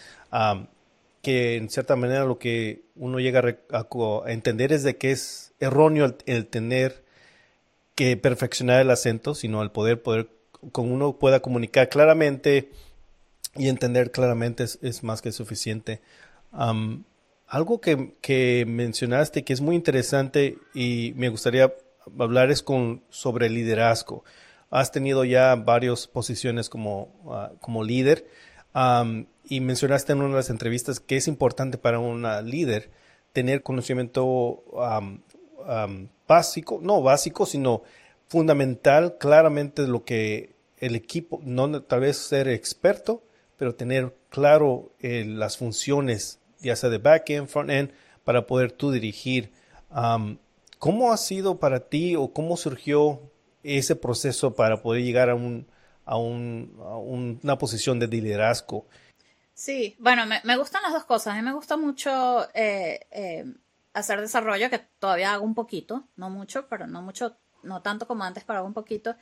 [1.22, 6.16] que en cierta manera lo que uno llega a, entender es de que es erróneo
[6.26, 7.04] el, tener
[7.94, 10.30] que perfeccionar el acento, sino el poder, poder,
[10.72, 12.70] con uno pueda comunicar claramente
[13.56, 16.00] y entender claramente es, más que suficiente.
[16.50, 21.74] algo que, que, mencionaste que es muy interesante y me gustaría
[22.18, 24.24] hablar es con, sobre liderazgo
[24.70, 28.26] has tenido ya varias posiciones como, ah, como líder
[29.50, 32.88] y mencionaste en una de las entrevistas que es importante para una líder
[33.32, 34.62] tener conocimiento
[36.28, 37.82] básico, no básico, sino
[38.28, 43.24] fundamental claramente lo que el equipo, no tal vez ser experto,
[43.56, 47.90] pero tener claro eh, las funciones, ya sea de back-end, front-end,
[48.22, 49.50] para poder tú dirigir.
[50.78, 53.20] ¿Cómo ha sido para ti o cómo surgió
[53.64, 55.66] ese proceso para poder llegar a, un,
[56.04, 58.86] a, un, a una posición de liderazgo?
[59.60, 61.34] Sí, bueno, me, me, gustan las dos cosas.
[61.34, 63.44] A mí me gusta mucho eh, eh,
[63.92, 68.24] hacer desarrollo, que todavía hago un poquito, no mucho, pero no mucho, no tanto como
[68.24, 69.16] antes, pero hago un poquito.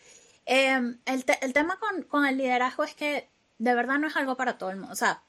[0.47, 3.28] Em, el, el, tema con, con, el liderazgo es que
[3.59, 4.93] de verdad no es algo para todo el mundo.
[4.93, 5.24] O sea,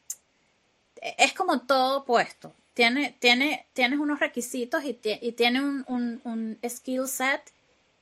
[1.02, 2.54] es como todo puesto.
[2.76, 7.52] Tiene, tiene, tienes unos requisitos y, y tiene un, un, un skill set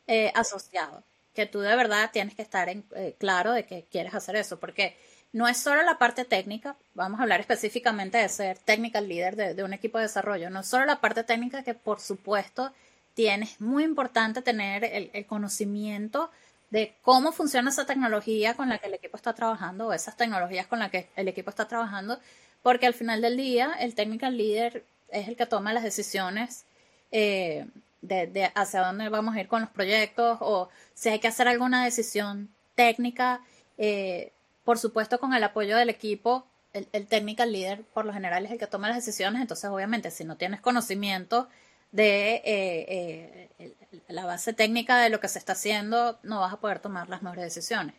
[0.07, 2.81] eh, asociado, que tú de verdad tienes que estar en,
[3.17, 4.97] claro de que quieres hacer eso, porque
[5.33, 9.63] no es solo la parte técnica, vamos a hablar específicamente de ser technical leader de,
[9.63, 12.71] un equipo de desarrollo, no es solo la parte técnica que por supuesto
[13.13, 16.29] tienes muy importante tener el, conocimiento
[16.69, 20.67] de cómo funciona esa tecnología con la que el equipo está trabajando o esas tecnologías
[20.67, 22.19] con las que el equipo está trabajando,
[22.61, 26.65] porque al final del día el technical leader es el que toma las decisiones
[27.11, 27.65] eh,
[28.01, 31.83] de, hacia dónde vamos a ir con los proyectos o si hay que hacer alguna
[31.83, 33.41] decisión técnica,
[33.77, 34.31] eh,
[34.67, 38.51] por supuesto con el apoyo del equipo, el, el technical leader por lo general es
[38.51, 41.47] el que toma las decisiones, entonces obviamente si no tienes conocimiento
[41.93, 43.73] de eh, eh,
[44.09, 47.21] la base técnica de lo que se está haciendo, no vas a poder tomar las
[47.21, 47.95] mejores decisiones.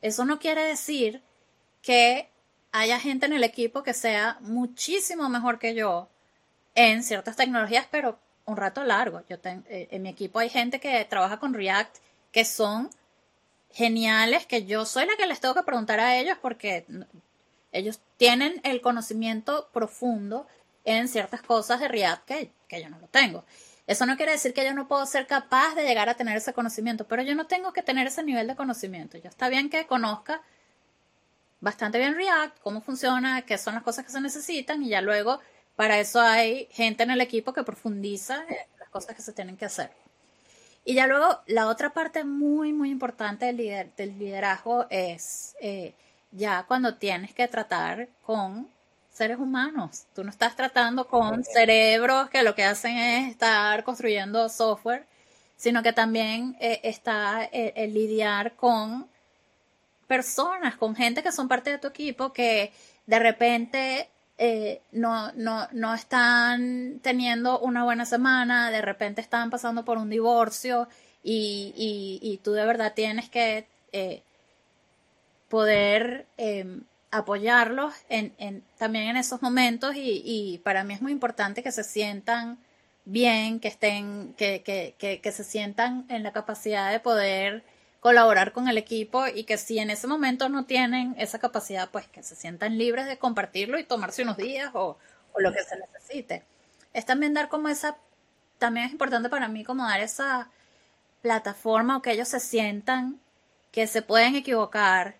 [0.00, 1.20] Eso no quiere decir
[1.82, 2.30] que
[2.72, 6.08] haya gente en el equipo que sea muchísimo mejor que yo
[6.74, 9.24] en ciertas tecnologías, pero un rato largo.
[9.28, 11.98] Yo eh, en mi equipo hay gente que trabaja con React
[12.32, 12.88] que son
[13.70, 16.86] geniales, que yo soy la que les tengo que preguntar a ellos porque
[17.72, 20.46] ellos tienen el conocimiento profundo
[20.84, 23.44] en ciertas cosas de React que, que yo no lo tengo.
[23.86, 26.52] Eso no quiere decir que yo no puedo ser capaz de llegar a tener ese
[26.52, 29.16] conocimiento, pero yo no tengo que tener ese nivel de conocimiento.
[29.16, 30.42] Ya está bien que conozca
[31.60, 35.40] bastante bien React, cómo funciona, qué son las cosas que se necesitan y ya luego
[35.74, 39.56] para eso hay gente en el equipo que profundiza en las cosas que se tienen
[39.56, 39.90] que hacer.
[40.88, 45.92] Y ya luego, la otra parte muy, muy importante del, del liderazgo es eh,
[46.30, 48.66] ya cuando tienes que tratar con
[49.12, 50.06] seres humanos.
[50.14, 55.04] Tú no estás tratando con cerebros que lo que hacen es estar construyendo software,
[55.58, 59.06] sino que también eh, está eh, el lidiar con
[60.06, 62.72] personas, con gente que son parte de tu equipo que
[63.04, 64.08] de repente
[64.38, 70.08] eh, no, no, no están teniendo una buena semana, de repente están pasando por un
[70.08, 70.88] divorcio
[71.24, 74.22] y, y, tú de verdad tienes que eh,
[75.48, 81.12] poder em, apoyarlos en, en, también en esos momentos y, y, para mí es muy
[81.12, 82.58] importante que se sientan
[83.04, 87.64] bien, que estén, que, que, que se sientan en la capacidad de poder
[88.00, 92.06] colaborar con el equipo y que si en ese momento no tienen esa capacidad, pues
[92.06, 94.96] que se sientan libres de compartirlo y tomarse unos días o,
[95.36, 96.44] lo que se necesite.
[96.92, 97.96] Es también dar como esa,
[98.58, 100.50] también es importante para mí como dar esa
[101.22, 103.20] plataforma o que ellos se sientan
[103.70, 105.16] que se pueden equivocar,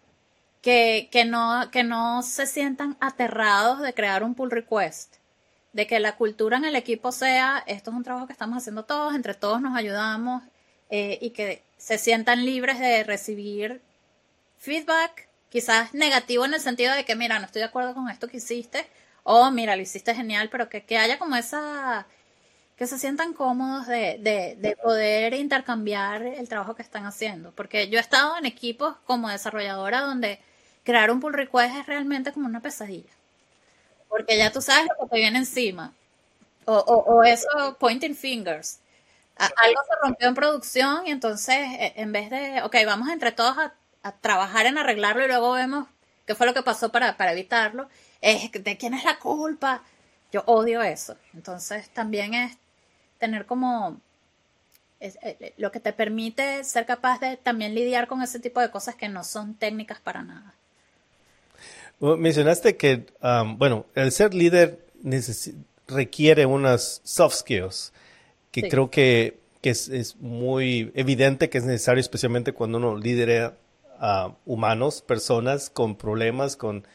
[0.63, 5.17] que, que, no, que no se sientan aterrados de crear un pull request,
[5.73, 8.85] de que la cultura en el equipo sea, esto es un trabajo que estamos haciendo
[8.85, 10.43] todos, entre todos nos ayudamos
[10.91, 13.81] eh, y que se sientan libres de recibir
[14.59, 18.29] feedback, quizás negativo en el sentido de que, mira, no estoy de acuerdo con esto
[18.29, 18.87] que hiciste,
[19.23, 22.07] o mira, lo hiciste genial, pero que, que haya como esa,
[22.77, 27.53] que se sientan cómodos de, de, de, poder intercambiar el trabajo que están haciendo.
[27.53, 30.41] Porque yo he estado en equipos como desarrolladora donde
[30.85, 33.11] crear un pull request es realmente como una pesadilla.
[34.09, 35.93] Porque ya tú sabes lo que te viene encima.
[36.65, 38.79] O, o, o eso, pointing fingers
[39.39, 43.57] algo se rompió en producción y entonces e, en vez de, ok, vamos entre todos
[43.57, 43.75] a,
[44.21, 45.87] trabajar en arreglarlo y luego vemos
[46.25, 47.89] qué fue lo que pasó para, evitarlo,
[48.23, 49.83] es de quién es la culpa.
[50.33, 51.17] Yo odio eso.
[51.35, 52.57] Entonces también es
[53.19, 54.01] tener como
[55.01, 58.71] eh, eh, lo que te permite ser capaz de también lidiar con ese tipo de
[58.71, 60.55] cosas que no son técnicas para nada.
[62.01, 64.87] Mencionaste que, um, bueno, el ser líder
[65.87, 67.93] requiere unas soft skills
[68.51, 73.57] que creo que, que es, es, muy evidente que es necesario, especialmente cuando uno lidera
[74.01, 76.87] a humanos, personas con problemas, con...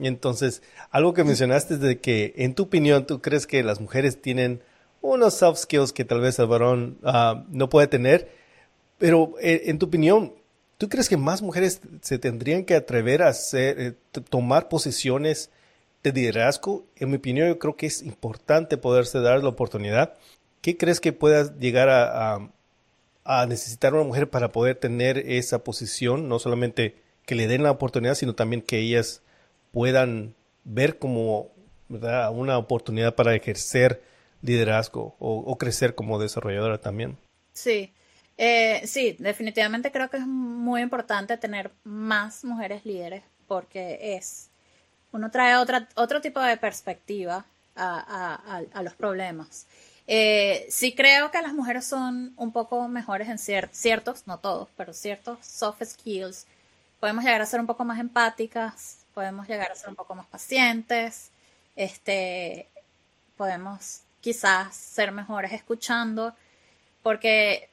[0.00, 4.20] entonces, algo que mencionaste es de que, en tu opinión, tú crees que las mujeres
[4.20, 4.62] tienen
[5.00, 6.98] unos soft skills que tal vez el varón
[7.50, 8.30] no puede tener,
[8.98, 10.34] pero eh, en tu opinión,
[10.78, 13.94] ¿tú crees que más mujeres se tendrían que atrever a hacer, eh,
[14.30, 15.50] tomar posiciones
[16.02, 16.86] de liderazgo?
[16.96, 20.14] En mi opinión, yo creo que es importante poderse dar la oportunidad
[20.66, 26.28] ¿Qué crees que pueda llegar a, necesitar una mujer para poder tener esa posición?
[26.28, 29.22] No solamente que le den la oportunidad, sino también que ellas
[29.70, 31.52] puedan ver como
[31.88, 34.02] una oportunidad para ejercer
[34.42, 37.16] liderazgo o, crecer como desarrolladora también.
[37.52, 37.92] Sí,
[38.36, 44.50] eh, sí, definitivamente creo que es muy importante tener más mujeres líderes porque es,
[45.12, 47.46] uno trae otra, otro tipo de perspectiva
[47.76, 49.68] a, a los problemas.
[50.08, 54.92] Eh, sí creo que las mujeres son un poco mejores en ciertos, no todos, pero
[54.92, 56.46] ciertos soft skills.
[57.00, 60.26] Podemos llegar a ser un poco más empáticas, podemos llegar a ser un poco más
[60.26, 61.30] pacientes,
[61.74, 62.68] este,
[63.36, 66.34] podemos quizás ser mejores escuchando,
[67.02, 67.68] porque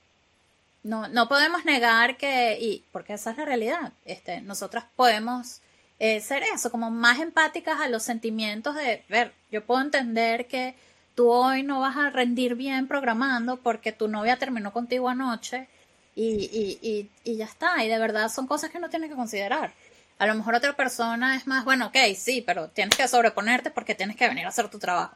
[0.83, 5.61] no, no podemos negar que, y porque esa es la realidad, este, nosotras podemos
[5.99, 10.75] eh, ser eso, como más empáticas a los sentimientos de, ver, yo puedo entender que
[11.15, 15.67] tú hoy no vas a rendir bien programando porque tu novia terminó contigo anoche
[16.15, 17.83] y, y, y, ya está.
[17.83, 19.73] Y de verdad son cosas que no tienes que considerar.
[20.19, 23.95] A lo mejor otra persona es más, bueno, ok, sí, pero tienes que sobreponerte porque
[23.95, 25.15] tienes que venir a hacer tu trabajo.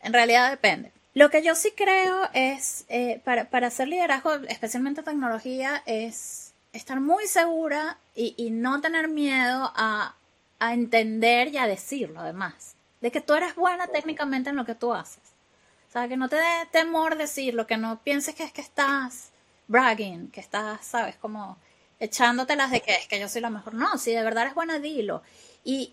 [0.00, 0.92] En realidad depende.
[1.14, 7.00] Lo que yo sí creo es, eh, para, para hacer liderazgo, especialmente tecnología, es estar
[7.00, 10.14] muy segura y, y no tener miedo a,
[10.58, 14.74] a entender y a decirlo, además, de que tú eres buena técnicamente en lo que
[14.74, 15.31] tú haces.
[15.92, 19.28] O sea, que no te dé temor decirlo, que no pienses que es que estás
[19.68, 21.58] bragging, que estás, sabes, como
[22.00, 23.74] echándotelas de que es que yo soy la mejor.
[23.74, 25.20] No, si de verdad eres buena, dilo.
[25.64, 25.92] Y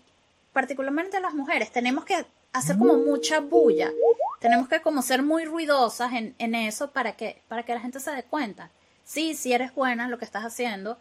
[0.54, 2.24] particularmente las mujeres, tenemos que
[2.54, 3.92] hacer como mucha bulla.
[4.38, 8.00] Tenemos que como ser muy ruidosas en, en eso para que, para que la gente
[8.00, 8.70] se dé cuenta.
[9.04, 10.96] Sí, sí eres buena en lo que estás haciendo.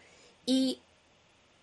[0.46, 0.82] Y,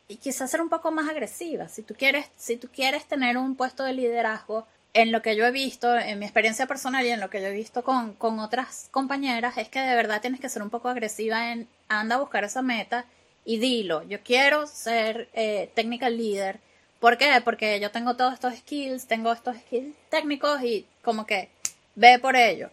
[0.08, 1.68] y quizás ser un poco más agresiva.
[1.68, 4.66] Si tú quieres, si tú quieres tener un puesto de liderazgo,
[4.96, 7.48] en lo que yo he visto, en mi experiencia personal y en lo que yo
[7.48, 10.88] he visto con, con otras compañeras, es que de verdad tienes que ser un poco
[10.88, 13.04] agresiva en anda a buscar esa meta
[13.44, 16.60] y dilo, yo quiero ser eh, technical leader.
[16.98, 17.30] ¿Por qué?
[17.44, 21.50] Porque yo tengo todos estos skills, tengo estos skills técnicos y como que
[21.94, 22.70] ve por ello.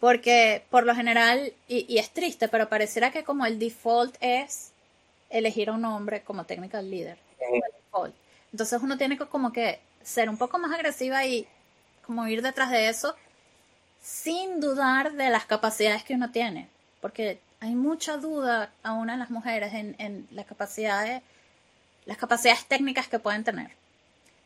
[0.00, 4.72] Porque por lo general, y, es triste, pero pareciera que como el default es
[5.28, 7.18] elegir a un hombre como technical leader.
[8.50, 11.46] Entonces uno tiene que como que ser un poco más agresiva y
[12.06, 13.14] como ir detrás de eso
[14.06, 16.68] sin dudar de las capacidades que uno tiene.
[17.00, 21.22] Porque hay mucha duda aún en las mujeres en, en las capacidades,
[22.04, 23.72] las capacidades técnicas que pueden tener.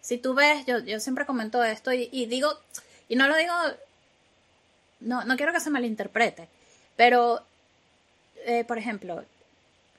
[0.00, 2.50] Si tú ves, yo, yo siempre comento esto y, digo,
[3.08, 3.52] y no lo digo,
[5.00, 6.48] no, no quiero que se malinterprete,
[6.96, 7.44] pero,
[8.46, 9.24] eh, por ejemplo,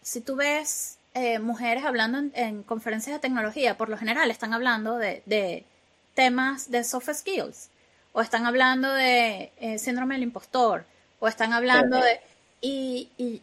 [0.02, 4.98] si tú ves eh, mujeres hablando en, conferencias de tecnología, por lo general están hablando
[4.98, 5.66] de
[6.14, 7.70] temas de soft skills,
[8.14, 10.86] o están hablando de eh, síndrome del impostor,
[11.20, 12.20] o están hablando de...
[12.62, 13.42] Y, y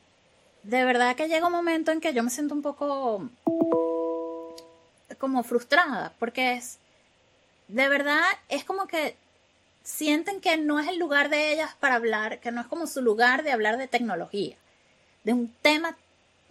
[0.63, 3.29] de verdad que llega un momento en que yo me siento un poco
[5.19, 6.79] como frustrada, porque es,
[7.69, 9.17] de verdad, es como que
[9.83, 13.01] sienten que no es el lugar de ellas para hablar, que no es como su
[13.01, 14.57] lugar de hablar de tecnología,
[15.25, 15.97] de un tema,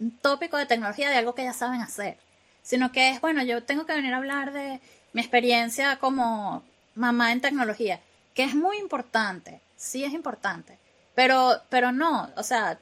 [0.00, 2.18] un tópico de tecnología, de algo que ellas saben hacer,
[2.62, 4.80] sino que es, bueno, yo tengo que venir a hablar de
[5.12, 6.62] mi experiencia como
[6.94, 8.00] mamá en tecnología,
[8.34, 10.78] que es muy importante, sí es importante,
[11.14, 12.78] pero, pero no, o sea,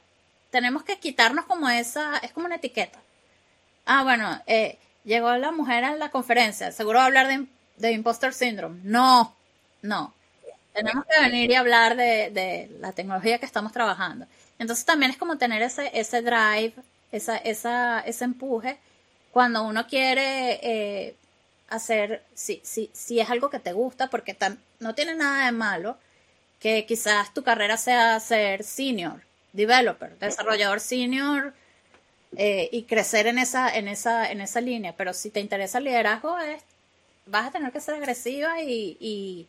[0.49, 2.99] tenemos que quitarnos como esa, es como una etiqueta.
[3.85, 7.47] Ah, bueno, eh, llegó la mujer a la conferencia, seguro va a hablar de,
[7.77, 8.79] de imposter syndrome.
[8.83, 9.33] No,
[9.81, 10.13] no.
[10.73, 14.27] Tenemos que venir y hablar de, la tecnología que estamos trabajando.
[14.59, 16.73] Entonces también es como tener ese, ese drive,
[17.11, 18.77] esa, esa, ese empuje
[19.31, 21.15] cuando uno quiere eh,
[21.69, 24.35] hacer, si, si, si es algo que te gusta, porque
[24.79, 25.97] no tiene nada de malo
[26.59, 29.21] que quizás tu carrera sea ser senior,
[29.53, 31.53] developer, desarrollador senior,
[32.35, 34.93] eh, y crecer en esa, en, esa, en esa línea.
[34.97, 36.61] Pero si te interesa el liderazgo, es,
[37.25, 39.47] vas a tener que ser agresiva y, y,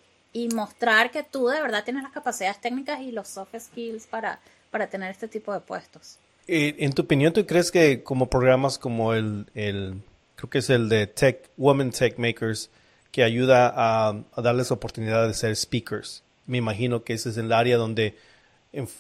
[0.55, 4.39] mostrar que tú de verdad tienes las capacidades técnicas y los soft skills para,
[4.71, 6.19] para tener este tipo de puestos.
[6.47, 10.01] Eh, en tu opinión, ¿tú crees que como programas como el, el
[10.39, 12.71] creo que es el de Tech, Women Tech Makers,
[13.11, 16.23] que ayuda a, darles oportunidad de ser speakers?
[16.47, 18.17] Me imagino que ese es el área donde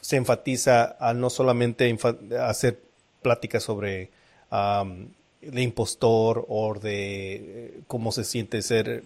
[0.01, 1.97] se enfatiza a no solamente
[2.41, 2.81] hacer
[3.23, 4.11] pláticas sobre
[4.51, 9.05] el impostor o de eh, cómo se siente ser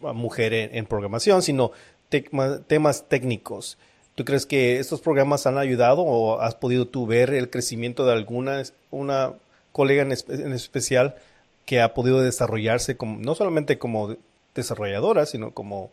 [0.00, 1.72] mujer en, programación, sino
[2.66, 3.76] temas técnicos.
[4.14, 8.12] ¿Tú crees que estos programas han ayudado o has podido tú ver el crecimiento de
[8.12, 9.34] alguna una
[9.72, 11.16] colega en, especial
[11.64, 14.16] que ha podido desarrollarse como, no solamente como
[14.54, 15.90] desarrolladora, sino como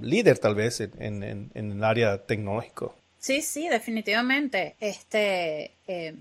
[0.00, 2.96] líder tal vez en, en, el área tecnológico?
[3.18, 4.74] Sí, sí, definitivamente.
[4.80, 6.14] Este, eh,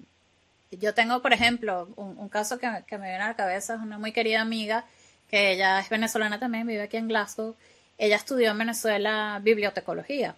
[0.72, 4.12] yo tengo, por ejemplo, un, caso que, me viene a la cabeza, es una muy
[4.12, 4.86] querida amiga,
[5.30, 7.56] que ella es venezolana también, vive aquí en Glasgow.
[7.98, 10.36] Ella estudió en Venezuela bibliotecología.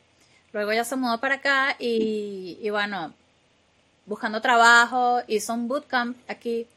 [0.53, 3.13] Luego ella se mudó para acá y, y bueno,
[4.05, 6.67] buscando trabajo, hizo un bootcamp aquí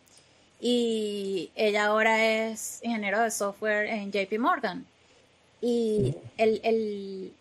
[0.60, 4.86] y ella ahora es ingeniero de software en JP Morgan.
[5.60, 7.32] Y el, el,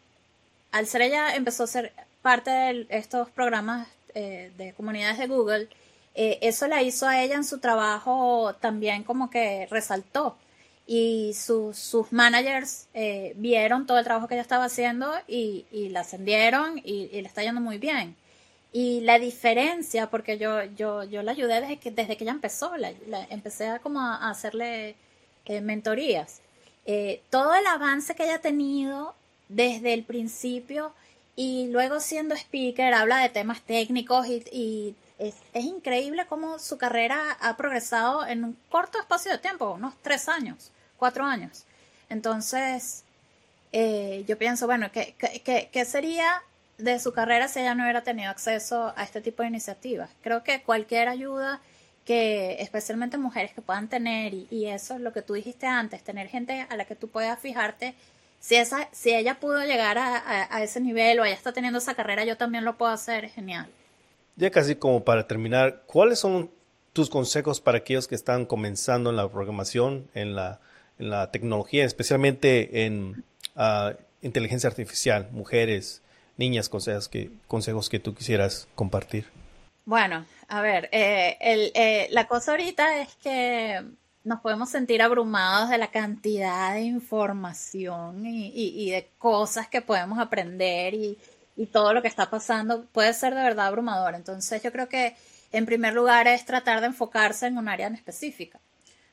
[0.72, 5.68] al ser ella empezó a ser parte de estos programas eh, de comunidades de Google,
[6.16, 10.38] eh, eso la hizo a ella en su trabajo también como que resaltó.
[10.88, 16.80] Y sus managers eh, vieron todo el trabajo que ella estaba haciendo y, la ascendieron
[16.84, 18.16] y, le está yendo muy bien.
[18.76, 22.76] Y la diferencia, porque yo, yo, yo la ayudé desde que, desde que ella empezó,
[22.76, 22.92] la,
[23.30, 24.96] empecé a como a, hacerle
[25.46, 26.42] eh, mentorías.
[27.30, 29.16] todo el avance que ella ha tenido
[29.48, 30.92] desde el principio
[31.38, 37.56] y luego siendo speaker habla de temas técnicos y es, increíble cómo su carrera ha
[37.58, 41.64] progresado en un corto espacio de tiempo, unos tres años, cuatro años.
[42.10, 43.04] Entonces,
[43.72, 45.16] eh, yo pienso, bueno, ¿qué,
[45.72, 46.44] qué, sería
[46.78, 50.10] de su carrera si ella no hubiera tenido acceso a este tipo de iniciativas?
[50.22, 51.62] Creo que cualquier ayuda
[52.06, 56.28] que especialmente mujeres que puedan tener, y, eso es lo que tú dijiste antes, tener
[56.28, 57.96] gente a la que tú puedas fijarte,
[58.40, 61.96] si, esa, si ella pudo llegar a, a ese nivel o ella está teniendo esa
[61.96, 63.68] carrera, yo también lo puedo hacer, es genial.
[64.36, 66.52] Ya casi como para terminar, ¿cuáles son
[66.96, 70.62] tus consejos para aquellos que están comenzando en la programación, en la,
[70.98, 73.26] en la tecnología, especialmente en
[73.58, 76.02] ah, inteligencia artificial, mujeres,
[76.38, 79.26] niñas, consejos que, consejos que tú quisieras compartir?
[79.86, 83.84] Bueno, a ver, eh, el, eh, la cosa ahorita es que
[84.24, 90.18] nos podemos sentir abrumados de la cantidad de información y, y de cosas que podemos
[90.18, 91.18] aprender y,
[91.56, 94.16] y todo lo que está pasando puede ser de verdad abrumador.
[94.16, 95.16] Entonces yo creo que
[95.52, 98.60] en primer lugar es tratar de enfocarse en un área en específica.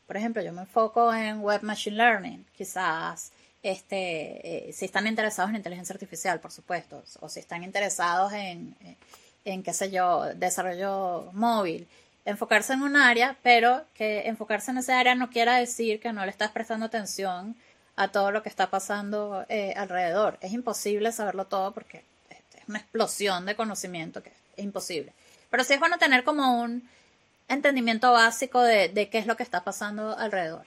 [0.06, 3.32] Por ejemplo, yo me enfoco en Web Machine Learning, quizás
[3.62, 8.76] este, eh, si están interesados en inteligencia artificial, por supuesto, o si están interesados en,
[9.44, 11.86] en, qué sé yo, desarrollo móvil,
[12.24, 16.24] enfocarse en un área, pero que enfocarse en ese área no quiera decir que no
[16.24, 17.56] le estás prestando atención
[17.94, 20.38] a todo lo que está pasando eh, alrededor.
[20.40, 25.12] Es imposible saberlo todo porque es una explosión de conocimiento que es imposible.
[25.50, 26.88] Pero sí es bueno tener como un
[27.48, 30.64] entendimiento básico de qué es lo que está pasando alrededor.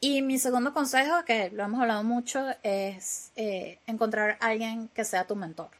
[0.00, 5.04] Y mi segundo consejo, que lo hemos hablado mucho, es eh, encontrar a alguien que
[5.04, 5.70] sea tu mentor.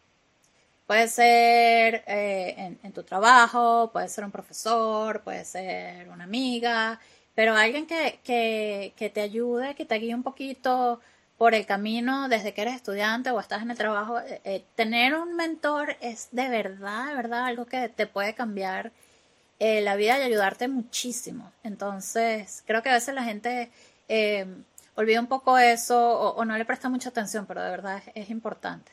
[0.87, 6.99] Puede ser eh, en, tu trabajo, puede ser un profesor, puede ser una amiga,
[7.35, 11.01] pero alguien que, que, te ayude, que te guíe un poquito
[11.37, 14.19] por el camino desde que eres estudiante o estás en el trabajo.
[14.45, 18.91] Eh, tener un mentor es de verdad, de verdad algo que te puede cambiar
[19.61, 21.53] la vida y ayudarte muchísimo.
[21.65, 23.71] Entonces, creo que a veces la gente
[24.09, 24.47] eh,
[24.95, 28.91] olvida un poco eso o, no le presta mucha atención, pero de verdad es, importante.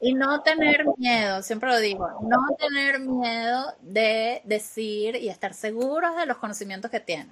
[0.00, 6.16] Y no tener miedo, siempre lo digo, no tener miedo de decir y estar seguros
[6.16, 7.30] de los conocimientos que tienen.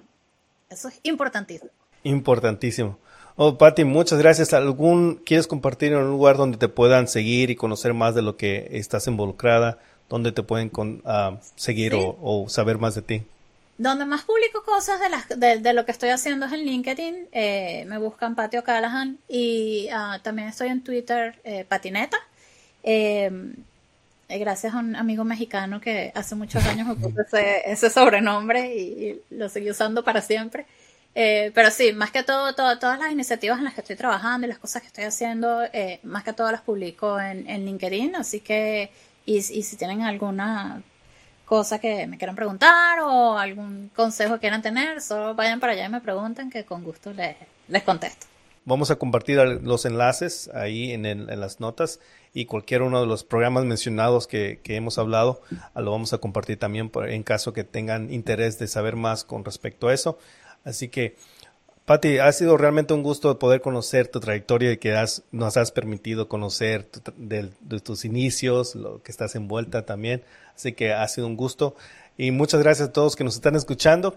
[0.70, 1.70] Eso es importantísimo.
[2.04, 2.98] Importantísimo.
[3.36, 4.52] Oh, Patti, muchas gracias.
[4.52, 8.36] ¿Algún quieres compartir en un lugar donde te puedan seguir y conocer más de lo
[8.36, 9.78] que estás involucrada?
[10.08, 10.70] ¿Dónde te pueden
[11.06, 13.22] ah, seguir o, saber más de ti?
[13.82, 17.26] Donde más publico cosas de, las, de, lo que estoy haciendo es en LinkedIn.
[17.32, 22.16] Eh, me buscan Patio Callahan y ah, también estoy en Twitter, eh, Patineta.
[22.84, 23.56] Em,
[24.28, 29.20] eh, gracias a un amigo mexicano que hace muchos años me puso ese, sobrenombre y,
[29.30, 30.64] lo seguí usando para siempre.
[31.12, 34.58] pero sí, más que todo, todas las iniciativas en las que estoy trabajando y las
[34.60, 35.62] cosas que estoy haciendo,
[36.04, 38.14] más que todo las publico en, en LinkedIn.
[38.14, 38.92] Así que,
[39.26, 40.82] y, y si tienen alguna
[41.52, 45.84] cosa que me quieran preguntar o algún consejo que quieran tener, solo vayan para allá
[45.84, 47.36] y me pregunten que con gusto les,
[47.68, 48.26] les contesto.
[48.64, 52.00] Vamos a compartir los enlaces ahí en, en, las notas
[52.32, 55.42] y cualquier uno de los programas mencionados que, que hemos hablado
[55.74, 59.88] lo vamos a compartir también en caso que tengan interés de saber más con respecto
[59.88, 60.18] a eso.
[60.64, 61.16] Así que,
[61.84, 65.70] Patti, ha sido realmente un gusto poder conocer tu trayectoria y que has, nos has
[65.70, 66.88] permitido conocer
[67.18, 70.22] de, de, tus inicios, lo que estás envuelta también.
[70.54, 71.74] Así que ha sido un gusto.
[72.16, 74.16] Y muchas gracias a todos que nos están escuchando.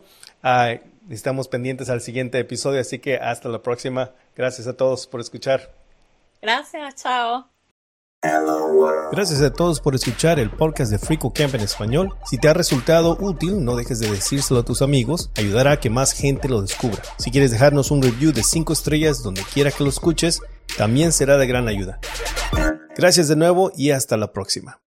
[1.10, 4.12] estamos pendientes al siguiente episodio, así que hasta la próxima.
[4.36, 5.74] Gracias a todos por escuchar.
[6.42, 7.50] Gracias, chao.
[9.12, 12.16] Gracias a todos por escuchar el podcast de Frico Camp en español.
[12.26, 15.30] Si te ha resultado útil, no dejes de decírselo a tus amigos.
[15.36, 17.02] Ayudará a que más gente lo descubra.
[17.18, 20.42] Si quieres dejarnos un review de 5 estrellas donde quiera que lo escuches,
[20.78, 22.00] también será de gran ayuda.
[22.98, 24.80] Gracias de nuevo y hasta la próxima.